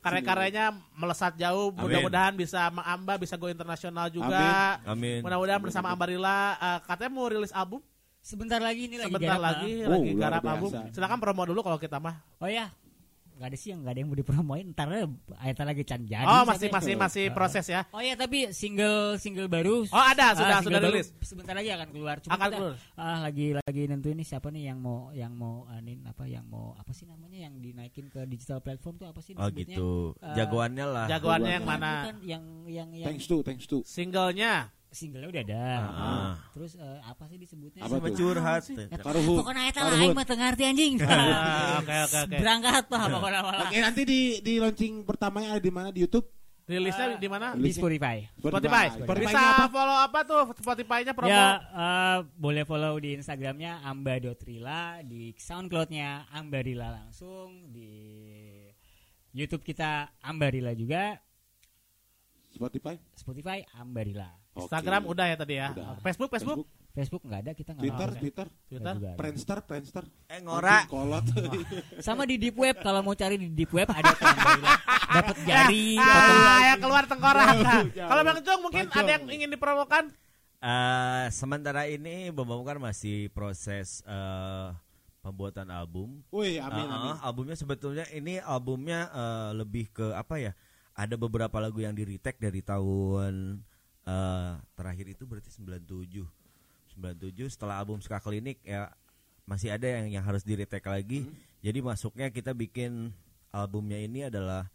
karya-karyanya 0.00 0.64
melesat 0.94 1.36
jauh. 1.36 1.72
Mudah-mudahan 1.72 2.32
bisa 2.34 2.68
mengamba, 2.68 3.16
bisa 3.16 3.34
go 3.34 3.48
internasional 3.48 4.08
juga. 4.08 4.80
Amin. 4.84 5.20
Mudah-mudahan 5.20 5.60
bersama 5.60 5.88
Ambarila 5.88 6.36
eh, 6.54 6.78
katanya 6.84 7.10
mau 7.10 7.26
rilis 7.26 7.50
album 7.50 7.80
Sebentar 8.20 8.60
lagi 8.60 8.84
ini 8.84 8.96
lagi 8.96 9.08
sebentar 9.08 9.34
garap, 9.34 9.46
lagi 9.58 9.70
Oh, 9.80 9.90
lagi 9.90 10.10
luar 10.12 10.22
garap 10.30 10.42
album. 10.46 10.70
Silakan 10.92 11.18
promo 11.18 11.42
dulu 11.44 11.60
kalau 11.62 11.78
kita 11.78 11.96
mah. 11.96 12.20
ah. 12.36 12.44
Oh 12.44 12.50
ya. 12.50 12.68
Gak 13.34 13.48
ada 13.48 13.56
sih 13.56 13.72
yang 13.72 13.80
gak 13.80 13.96
ada 13.96 14.00
yang 14.04 14.08
mau 14.08 14.18
dipromoin 14.20 14.66
ntar 14.68 14.92
ayatnya 15.40 15.64
lagi 15.64 15.80
can 15.80 16.04
jadi 16.04 16.28
oh, 16.28 16.44
masih 16.44 16.68
masih 16.68 16.92
masih 16.92 17.24
proses 17.32 17.64
ya. 17.64 17.88
Oh 17.88 17.96
ya 17.96 18.12
tapi 18.12 18.52
single 18.52 19.16
single 19.16 19.48
baru 19.48 19.88
Oh, 19.88 19.96
ada, 19.96 20.36
sudah- 20.36 20.60
single 20.60 20.64
sudah 20.68 20.76
baru 20.78 20.92
rilis. 20.92 21.08
sebentar 21.24 21.56
lagi 21.56 21.72
akan 21.72 21.88
keluar 21.88 22.20
cuma 22.20 22.36
Akan 22.36 22.46
kita, 22.46 22.56
keluar. 22.60 22.74
ah, 22.94 23.18
lagi 23.24 23.46
lagi 23.56 23.82
nentuin 23.88 24.12
nih 24.14 24.28
siapa 24.28 24.52
nih 24.52 24.68
yang 24.68 24.78
mau 24.78 25.08
yang 25.10 25.32
mau 25.32 25.64
anin 25.66 26.04
apa 26.04 26.28
yang 26.28 26.44
mau 26.44 26.76
apa 26.76 26.92
sih 26.92 27.08
namanya 27.08 27.40
yang 27.40 27.56
dinaikin 27.56 28.12
ke 28.12 28.28
digital 28.28 28.60
platform 28.60 29.00
tuh 29.00 29.08
apa 29.08 29.24
sih 29.24 29.32
Oh 29.32 29.48
disebutnya? 29.48 29.72
gitu. 29.72 29.90
Eh, 30.20 30.36
Jagoannya 30.36 30.84
lah. 30.84 31.06
Jagoannya 31.08 31.52
yang 31.54 31.64
mana? 31.64 31.90
bukan, 32.04 32.16
yang 32.20 32.44
yang 32.68 32.88
yang 32.92 33.08
Thanks 33.08 33.24
to, 33.24 33.40
thanks 33.40 33.64
to. 33.64 33.80
Singlenya. 33.82 34.68
Singlenya 34.90 35.28
udah 35.28 35.42
ada 35.42 35.64
Ah. 35.80 36.32
terus 36.50 36.74
eh, 36.74 36.98
apa 37.00 37.24
sih 37.26 37.36
disebutnya 37.36 37.80
Apa 37.80 37.96
Sama 37.96 38.10
curhat. 38.10 38.62
Karuhun. 38.98 39.38
pokoknya 39.38 39.62
eta 39.66 39.80
lah 39.80 39.94
aing 39.94 40.10
mah 40.12 40.24
teu 40.24 40.34
ngarti 40.34 40.62
anjing 40.64 40.94
Ah, 41.00 41.78
Oke 41.80 41.94
oke 42.04 42.18
oke. 42.20 42.36
berangkat 42.36 42.82
tuh 42.84 42.98
pokoknya 42.98 43.40
malah 43.40 43.62
Oke, 43.64 43.76
nanti 43.78 44.02
di 44.02 44.20
di 44.40 44.52
launching 44.56 45.02
pertamanya 45.02 45.48
ada 45.52 45.62
di 45.62 45.70
mana 45.70 45.88
di 45.88 46.00
YouTube? 46.00 46.26
Rilisnya 46.62 47.18
di 47.18 47.26
mana? 47.26 47.50
di 47.52 47.66
Spotify 47.68 48.22
Spotify. 48.32 48.86
Spotify-nya 48.94 49.26
Bisa 49.26 49.42
apa? 49.58 49.66
follow 49.68 49.98
apa 50.00 50.18
tuh 50.22 50.40
Spotify-nya 50.54 51.12
promo? 51.12 51.26
Ya, 51.28 51.46
eh, 51.58 52.18
boleh 52.32 52.62
follow 52.62 52.94
di 52.96 53.10
Instagramnya 53.12 53.82
amba.rila, 53.82 55.02
di 55.02 55.34
SoundCloud-nya 55.34 56.30
ambarila 56.30 56.94
langsung, 56.96 57.66
di 57.68 57.90
YouTube 59.32 59.62
kita 59.62 60.14
ambarila 60.20 60.70
juga, 60.72 61.18
Spotify. 62.48 62.94
Spotify 63.12 63.58
ambarila. 63.72 64.30
Instagram 64.52 65.02
udah 65.06 65.24
ya 65.24 65.36
tadi 65.38 65.54
ya. 65.56 65.68
Udah. 65.70 65.96
Facebook 66.02 66.30
Facebook 66.30 66.66
Facebook 66.90 67.22
nggak 67.22 67.40
ada 67.40 67.52
kita 67.54 67.70
nggak 67.70 67.82
Twitter, 67.86 68.08
mau. 68.08 68.18
Twitter, 68.18 68.46
Twitter. 68.66 68.94
Ada. 68.98 69.10
Friendster, 69.14 69.58
Friendster. 69.62 70.04
Eh 70.26 70.40
ngora. 70.42 70.90
Kolot. 70.90 71.22
Sama 72.06 72.26
di 72.26 72.34
deep 72.34 72.58
web 72.58 72.74
kalau 72.78 73.00
mau 73.00 73.14
cari 73.14 73.38
di 73.38 73.46
deep 73.46 73.70
web 73.70 73.86
ada 73.86 74.10
Ambarila. 74.10 74.74
Dapat 75.10 75.36
jari, 75.42 75.86
Ah, 75.96 76.06
dapat 76.06 76.34
ya 76.62 76.74
keluar 76.78 77.04
tengkorak. 77.06 77.46
Jauh. 77.56 77.86
Kalau 77.94 78.22
Bang 78.22 78.40
Jong 78.42 78.60
mungkin 78.62 78.84
Bang 78.86 78.98
ada 79.00 79.10
yang 79.10 79.24
ingin 79.26 79.50
dipromokan? 79.50 80.04
Eh, 80.60 81.24
sementara 81.32 81.88
ini 81.88 82.28
Bom 82.30 82.50
kan 82.62 82.76
masih 82.76 83.30
proses 83.30 84.02
eh, 84.04 84.68
pembuatan 85.20 85.70
album. 85.70 86.20
Wih, 86.30 86.58
amin, 86.58 86.84
Ah, 86.84 86.96
amin. 86.96 87.14
albumnya 87.22 87.56
sebetulnya 87.56 88.04
ini 88.10 88.38
albumnya 88.38 89.08
eh, 89.08 89.50
lebih 89.56 89.88
ke 89.88 90.10
apa 90.12 90.36
ya? 90.36 90.52
Ada 90.92 91.14
beberapa 91.16 91.54
lagu 91.62 91.80
yang 91.80 91.94
di 91.94 92.04
retake 92.04 92.36
dari 92.36 92.60
tahun 92.60 93.62
eh, 94.04 94.52
terakhir 94.76 95.06
itu 95.10 95.24
berarti 95.24 95.50
97. 95.50 96.24
97 96.94 97.48
setelah 97.48 97.80
album 97.80 97.98
Ska 97.98 98.20
Klinik 98.20 98.60
ya 98.62 98.90
masih 99.48 99.72
ada 99.72 99.86
yang 99.88 100.20
yang 100.20 100.24
harus 100.24 100.44
di 100.44 100.54
retake 100.54 100.86
lagi. 100.86 101.26
Jadi 101.60 101.78
masuknya 101.80 102.28
kita 102.30 102.52
bikin 102.52 103.12
albumnya 103.50 103.98
ini 103.98 104.28
adalah 104.28 104.68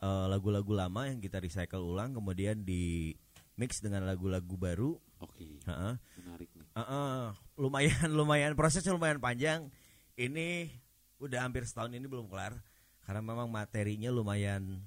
eh, 0.00 0.26
lagu-lagu 0.26 0.70
lama 0.72 1.06
yang 1.08 1.18
kita 1.18 1.38
recycle 1.38 1.84
ulang 1.84 2.14
kemudian 2.14 2.62
di 2.62 3.14
mix 3.58 3.82
dengan 3.82 4.06
lagu-lagu 4.06 4.54
baru. 4.54 4.90
Oke, 5.18 5.58
Heeh. 5.66 5.94
menarik 6.22 6.46
nih. 6.54 6.66
Heeh, 6.78 7.18
lumayan 7.58 8.08
lumayan 8.18 8.52
prosesnya 8.54 8.94
lumayan 8.94 9.18
panjang. 9.18 9.66
Ini 10.14 10.70
udah 11.18 11.42
hampir 11.42 11.66
setahun 11.66 11.90
ini 11.90 12.06
belum 12.06 12.30
kelar 12.30 12.54
karena 13.02 13.18
memang 13.18 13.50
materinya 13.50 14.14
lumayan 14.14 14.78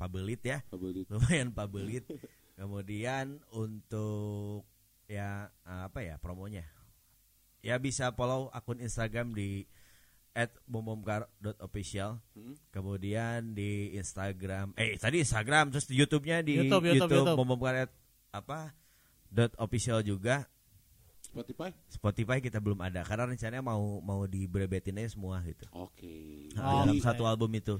pabelit 0.00 0.40
ya, 0.40 0.64
Pabelit. 0.72 1.04
lumayan 1.12 1.52
pabelit. 1.52 2.04
Kemudian 2.58 3.38
untuk 3.54 4.66
ya 5.06 5.46
apa 5.62 6.02
ya 6.02 6.18
promonya, 6.18 6.66
ya 7.62 7.78
bisa 7.78 8.10
follow 8.18 8.50
akun 8.50 8.82
Instagram 8.82 9.30
di 9.30 9.62
@bomomkar.official. 10.66 12.18
Hmm. 12.34 12.58
Kemudian 12.74 13.54
di 13.54 13.94
Instagram, 13.94 14.74
eh 14.74 14.98
tadi 14.98 15.22
Instagram 15.22 15.70
terus 15.70 15.86
di 15.86 16.02
YouTube-nya 16.02 16.42
di 16.42 16.58
YouTube, 16.58 16.90
YouTube, 16.90 17.10
YouTube. 17.14 17.38
Bomomkar 17.38 17.86
apa 18.34 18.74
dot 19.30 19.54
official 19.62 20.02
juga 20.02 20.50
Spotify. 21.28 21.70
Spotify 21.86 22.38
kita 22.40 22.58
belum 22.58 22.80
ada 22.80 23.04
karena 23.04 23.28
rencananya 23.28 23.62
mau 23.62 24.00
mau 24.00 24.24
dibrebetin 24.24 24.96
aja 24.96 25.12
semua 25.12 25.44
gitu 25.44 25.68
Oke. 25.76 26.48
Oh, 26.56 26.82
dalam 26.88 26.96
satu 27.04 27.28
album 27.28 27.52
itu 27.54 27.76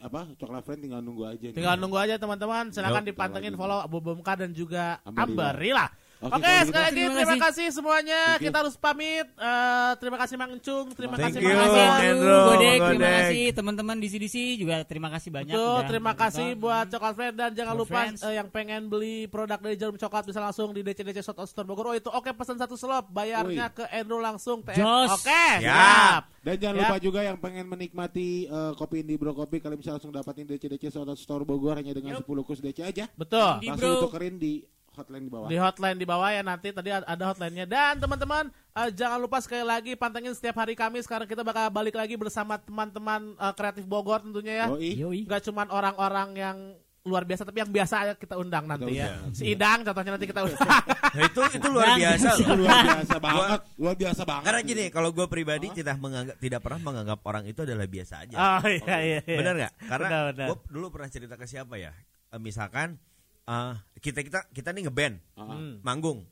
apa? 0.00 0.20
Coklat 0.40 0.64
Friend 0.64 0.80
tinggal 0.80 1.00
nunggu 1.04 1.28
aja 1.28 1.46
nih. 1.52 1.56
Tinggal 1.56 1.76
nunggu 1.76 1.98
aja 2.00 2.14
teman-teman. 2.16 2.72
Silakan 2.72 3.04
dipantengin 3.04 3.52
follow 3.54 3.84
Abu 3.84 4.00
Bumka 4.00 4.40
dan 4.40 4.56
juga 4.56 5.04
Amberila. 5.04 5.86
Oke, 6.24 6.32
Oke, 6.34 6.40
kalau 6.40 6.56
gitu, 6.56 6.66
sekali 6.66 6.80
lagi 6.82 6.94
terima 6.96 7.14
terima 7.14 7.36
kasih. 7.38 7.66
semuanya. 7.68 8.20
Kita 8.38 8.56
harus 8.58 8.74
pamit. 8.74 9.26
Eh, 9.28 9.92
terima 9.96 10.16
kasih 10.16 10.34
Mang 10.34 10.52
Encung, 10.52 10.86
terima 10.90 11.14
Thank 11.14 11.26
kasih 11.30 11.38
you. 11.38 11.50
Mang 11.50 11.60
kasih 11.60 11.84
Hendro, 12.00 12.38
Godek, 12.46 12.64
terima 12.64 12.88
Godek. 12.90 13.12
kasih 13.20 13.44
teman-teman 13.52 13.96
di 13.96 14.08
CDC 14.08 14.36
juga 14.56 14.76
terima 14.82 15.08
kasih 15.10 15.30
banyak. 15.30 15.52
Betul, 15.52 15.68
udah 15.70 15.84
terima 15.84 16.10
nonton. 16.10 16.22
kasih 16.24 16.48
buat 16.54 16.86
Coklat 16.88 17.14
Friend 17.14 17.34
dan 17.34 17.50
jangan 17.52 17.74
Coklat 17.74 18.08
lupa 18.10 18.26
eh, 18.26 18.34
yang 18.34 18.48
pengen 18.48 18.82
beli 18.86 19.16
produk 19.26 19.58
dari 19.58 19.76
Jarum 19.76 19.94
Coklat 19.94 20.24
bisa 20.24 20.40
langsung 20.40 20.70
di 20.70 20.80
DCDC 20.80 21.18
Shot 21.22 21.36
on 21.36 21.44
Store 21.44 21.64
Bogor. 21.64 21.86
Oh 21.86 21.94
itu 21.94 22.08
oke 22.08 22.30
pesan 22.30 22.56
satu 22.56 22.74
slop, 22.74 23.08
bayarnya 23.08 23.68
ke 23.68 23.84
Andrew 23.86 24.18
langsung. 24.18 24.60
Oke, 24.60 24.72
Siap. 24.72 25.20
siap. 25.60 26.22
Dan 26.40 26.56
jangan 26.56 26.74
Ya. 26.74 26.80
lupa 26.82 26.96
juga 26.98 27.20
yang 27.20 27.36
pengen 27.36 27.64
menikmati 27.66 28.28
eh, 28.44 28.72
kopi 28.74 29.00
Indie 29.00 29.16
Bro 29.16 29.32
Kopi 29.34 29.58
kalian 29.58 29.76
bisa 29.76 29.92
langsung 29.92 30.08
dapatin 30.08 30.44
DC-DC 30.44 30.88
Soda 30.90 31.12
Store 31.14 31.42
Bogor 31.42 31.74
hanya 31.74 31.92
dengan 31.92 32.16
10 32.16 32.24
kus 32.42 32.58
DC 32.58 32.80
aja. 32.80 33.08
Betul. 33.10 33.60
Di- 33.60 33.68
Langsung 33.70 34.00
tukerin 34.02 34.36
di 34.36 34.60
hotline 34.94 35.24
di 35.26 35.32
bawah. 35.32 35.48
Di 35.50 35.56
hotline 35.58 35.98
di 35.98 36.06
bawah 36.06 36.28
ya 36.30 36.40
nanti 36.40 36.68
tadi 36.70 36.90
ada 36.90 37.24
hotline-nya 37.26 37.66
dan 37.66 37.98
teman-teman 37.98 38.48
eh, 38.50 38.90
jangan 38.90 39.18
lupa 39.18 39.38
sekali 39.38 39.62
lagi 39.62 39.92
pantengin 39.94 40.32
setiap 40.32 40.56
hari 40.56 40.74
Kamis 40.74 41.04
sekarang 41.04 41.26
kita 41.26 41.42
bakal 41.42 41.68
balik 41.68 41.94
lagi 41.94 42.14
bersama 42.14 42.56
teman-teman 42.56 43.34
eh, 43.34 43.54
kreatif 43.54 43.84
Bogor 43.84 44.22
tentunya 44.22 44.64
ya. 44.64 44.66
Yoi. 44.70 44.90
Yoi. 44.96 45.20
Gak 45.26 45.50
cuman 45.50 45.68
orang-orang 45.68 46.30
yang 46.34 46.58
luar 47.04 47.20
biasa 47.20 47.44
tapi 47.44 47.60
yang 47.60 47.68
biasa 47.68 47.94
aja 48.00 48.12
kita 48.16 48.32
undang 48.40 48.64
nanti 48.64 48.96
ya. 48.96 49.12
undang. 49.20 49.36
Si 49.36 49.44
Idang 49.52 49.84
contohnya 49.84 50.16
nanti 50.16 50.24
kita 50.24 50.40
undang. 50.40 50.64
Nah, 51.14 51.30
itu 51.30 51.42
itu 51.46 51.68
luar 51.70 51.94
biasa 51.94 52.28
Itu 52.34 52.42
loh 52.42 52.66
luar 52.66 52.82
biasa 52.82 53.16
banget, 53.22 53.60
luar 53.78 53.94
biasa 53.94 54.22
banget. 54.26 54.44
karena 54.50 54.60
gini 54.66 54.84
kalau 54.90 55.14
gue 55.14 55.26
pribadi 55.30 55.70
tidak 55.70 55.94
menganggap 56.02 56.36
tidak 56.42 56.58
pernah 56.58 56.80
menganggap 56.82 57.18
orang 57.22 57.44
itu 57.46 57.60
adalah 57.62 57.86
biasa 57.86 58.14
aja 58.26 58.34
oh 58.34 58.66
iya 58.66 58.96
iya. 58.98 59.18
iya. 59.22 59.38
Bener 59.38 59.54
nggak? 59.54 59.72
Karena 59.86 60.08
Benar, 60.10 60.22
benar. 60.34 60.46
gue 60.50 60.58
dulu 60.74 60.86
pernah 60.90 61.06
cerita 61.06 61.38
ke 61.38 61.46
siapa 61.46 61.78
ya? 61.78 61.94
Eh, 62.34 62.40
misalkan 62.42 62.98
eh, 63.44 63.72
kita 63.98 64.20
kita 64.20 64.40
kita 64.48 64.68
nih 64.70 64.82
ngeband, 64.84 65.16
Hmm. 65.34 65.80
manggung, 65.80 66.24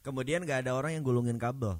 kemudian 0.00 0.40
nggak 0.40 0.64
ada 0.64 0.72
orang 0.72 0.92
yang 0.92 1.02
gulungin 1.02 1.36
kabel. 1.36 1.76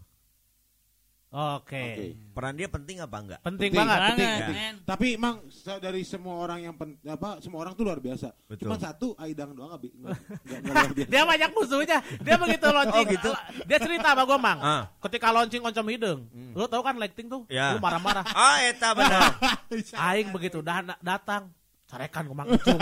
Oke. 1.35 1.75
Oke. 1.75 2.07
Peran 2.31 2.55
dia 2.55 2.71
penting 2.71 3.03
apa 3.03 3.17
enggak? 3.19 3.41
Penting, 3.43 3.75
Penting, 3.75 3.75
banget. 3.75 3.91
banget. 3.91 4.07
penting, 4.07 4.23
Ya. 4.25 4.39
penting. 4.39 4.55
Men. 4.55 4.75
Tapi 4.87 5.07
emang 5.19 5.37
dari 5.83 6.03
semua 6.07 6.35
orang 6.39 6.59
yang 6.63 6.75
pen, 6.79 6.95
apa 7.03 7.43
semua 7.43 7.59
orang 7.59 7.75
tuh 7.75 7.83
luar 7.83 7.99
biasa. 7.99 8.31
Betul. 8.47 8.71
Cuma 8.71 8.79
satu 8.79 9.19
Aidang 9.19 9.51
doang 9.51 9.75
nggak 9.75 9.83
nggak- 9.83 10.21
nggak 10.39 10.61
luar 10.71 10.93
biasa. 10.95 11.11
Dia 11.11 11.23
banyak 11.27 11.51
musuhnya. 11.51 11.99
Dia 12.23 12.37
begitu 12.39 12.67
launching. 12.71 13.03
Oh, 13.03 13.11
gitu? 13.11 13.31
Dia 13.67 13.79
cerita 13.83 14.09
sama 14.15 14.23
gue, 14.23 14.39
Mang. 14.39 14.59
Ah. 14.63 14.83
Ketika 15.03 15.35
launching 15.35 15.59
oncom 15.61 15.87
hidung. 15.91 16.21
Lu 16.55 16.71
tahu 16.71 16.83
kan 16.87 16.95
lighting 16.95 17.27
tuh? 17.27 17.43
Ya. 17.51 17.75
Lu 17.75 17.83
marah-marah. 17.83 18.23
Ah, 18.31 18.63
eta 18.63 18.95
benar. 18.95 19.35
Aing 20.07 20.31
begitu 20.31 20.63
dah 20.63 20.87
datang. 21.03 21.51
Carekan 21.85 22.25
ke 22.25 22.35
Mang 22.35 22.49
Encung. 22.49 22.81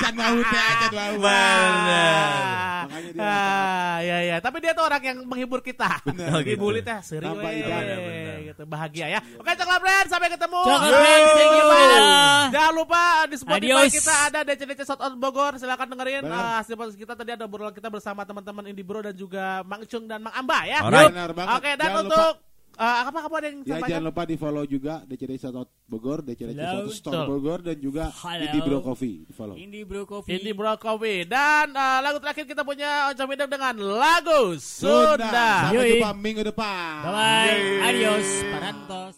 Can 0.00 0.14
mau 0.16 0.32
teh, 0.40 0.72
can. 0.80 1.12
Benar. 1.20 2.32
Dia 3.10 3.20
Ah, 3.20 3.98
ya 4.00 4.18
ya. 4.24 4.36
Tapi 4.40 4.64
dia 4.64 4.72
tuh 4.72 4.88
orang 4.88 5.02
yang 5.04 5.18
menghibur 5.28 5.60
kita. 5.60 6.00
Benar. 6.08 6.40
Dibully 6.40 6.80
teh 6.80 6.98
seri 7.04 7.20
Tanpa 7.20 7.52
we. 7.52 8.48
Gitu 8.48 8.62
bahagia 8.64 9.06
ya. 9.12 9.20
Oke, 9.36 9.52
Coklat 9.52 9.76
Friends, 9.78 10.08
sampai 10.08 10.28
ketemu. 10.32 10.56
Coklat. 10.56 10.90
Friends, 10.90 11.28
thank 11.36 11.52
you, 11.52 11.64
Bella. 11.68 12.00
Jangan 12.50 12.72
lupa 12.72 13.02
di 13.28 13.36
Spotify 13.36 13.60
Adios. 13.76 13.92
kita 13.92 14.14
ada 14.26 14.38
DCDC 14.42 14.80
Shot 14.82 15.00
on 15.04 15.14
Bogor. 15.20 15.52
Silakan 15.60 15.88
dengerin. 15.92 16.22
Benar. 16.24 16.40
Ah, 16.40 16.54
hasil 16.64 16.74
podcast 16.74 16.96
kita 16.96 17.12
tadi 17.12 17.30
ada 17.36 17.44
obrolan 17.44 17.76
kita 17.76 17.92
bersama 17.92 18.24
teman-teman 18.24 18.72
Indie 18.72 18.82
Bro 18.82 19.04
dan 19.04 19.12
juga 19.12 19.60
Mang 19.68 19.84
Icung 19.84 20.08
dan 20.08 20.24
Mang 20.24 20.32
Amba 20.32 20.64
ya. 20.64 20.80
Banget. 20.80 21.36
Oke, 21.60 21.70
dan 21.76 21.92
Jangan 21.92 22.02
untuk 22.08 22.32
eh, 22.80 23.00
apa 23.04 23.18
kamu 23.20 23.34
ada 23.36 23.46
yang 23.46 23.58
Ya 23.60 23.64
sampaikan? 23.70 23.88
jangan 23.92 24.04
lupa 24.06 24.22
di 24.24 24.34
follow 24.34 24.64
juga 24.64 24.94
DCD 25.04 25.32
Sotot 25.36 25.68
Bogor, 25.84 26.18
DCD. 26.20 26.50
Sotot 26.54 26.90
Store. 26.90 27.26
Bogor 27.26 27.60
dan 27.60 27.76
juga 27.76 28.08
Halo. 28.10 28.42
Indie 28.42 28.62
Bro 28.62 28.78
Coffee 28.80 29.16
di 29.22 29.32
follow. 29.32 29.54
Indie 29.54 29.84
Bro 29.84 30.02
Coffee. 30.04 30.32
Indie 30.32 30.54
Bro 30.54 30.72
Coffee 30.76 31.22
dan 31.24 31.70
eh, 31.70 31.98
lagu 32.00 32.16
terakhir 32.18 32.44
kita 32.44 32.62
punya 32.62 33.12
Oncom 33.12 33.28
Hidup 33.28 33.48
dengan 33.48 33.74
lagu 33.76 34.56
Sunda. 34.56 35.68
Sampai 35.68 35.76
Yoi. 35.76 35.90
jumpa 35.96 36.10
minggu 36.14 36.42
depan. 36.42 36.94
Bye 37.02 37.12
bye. 37.12 37.60
Adios. 37.86 38.28
Parantos. 38.48 39.14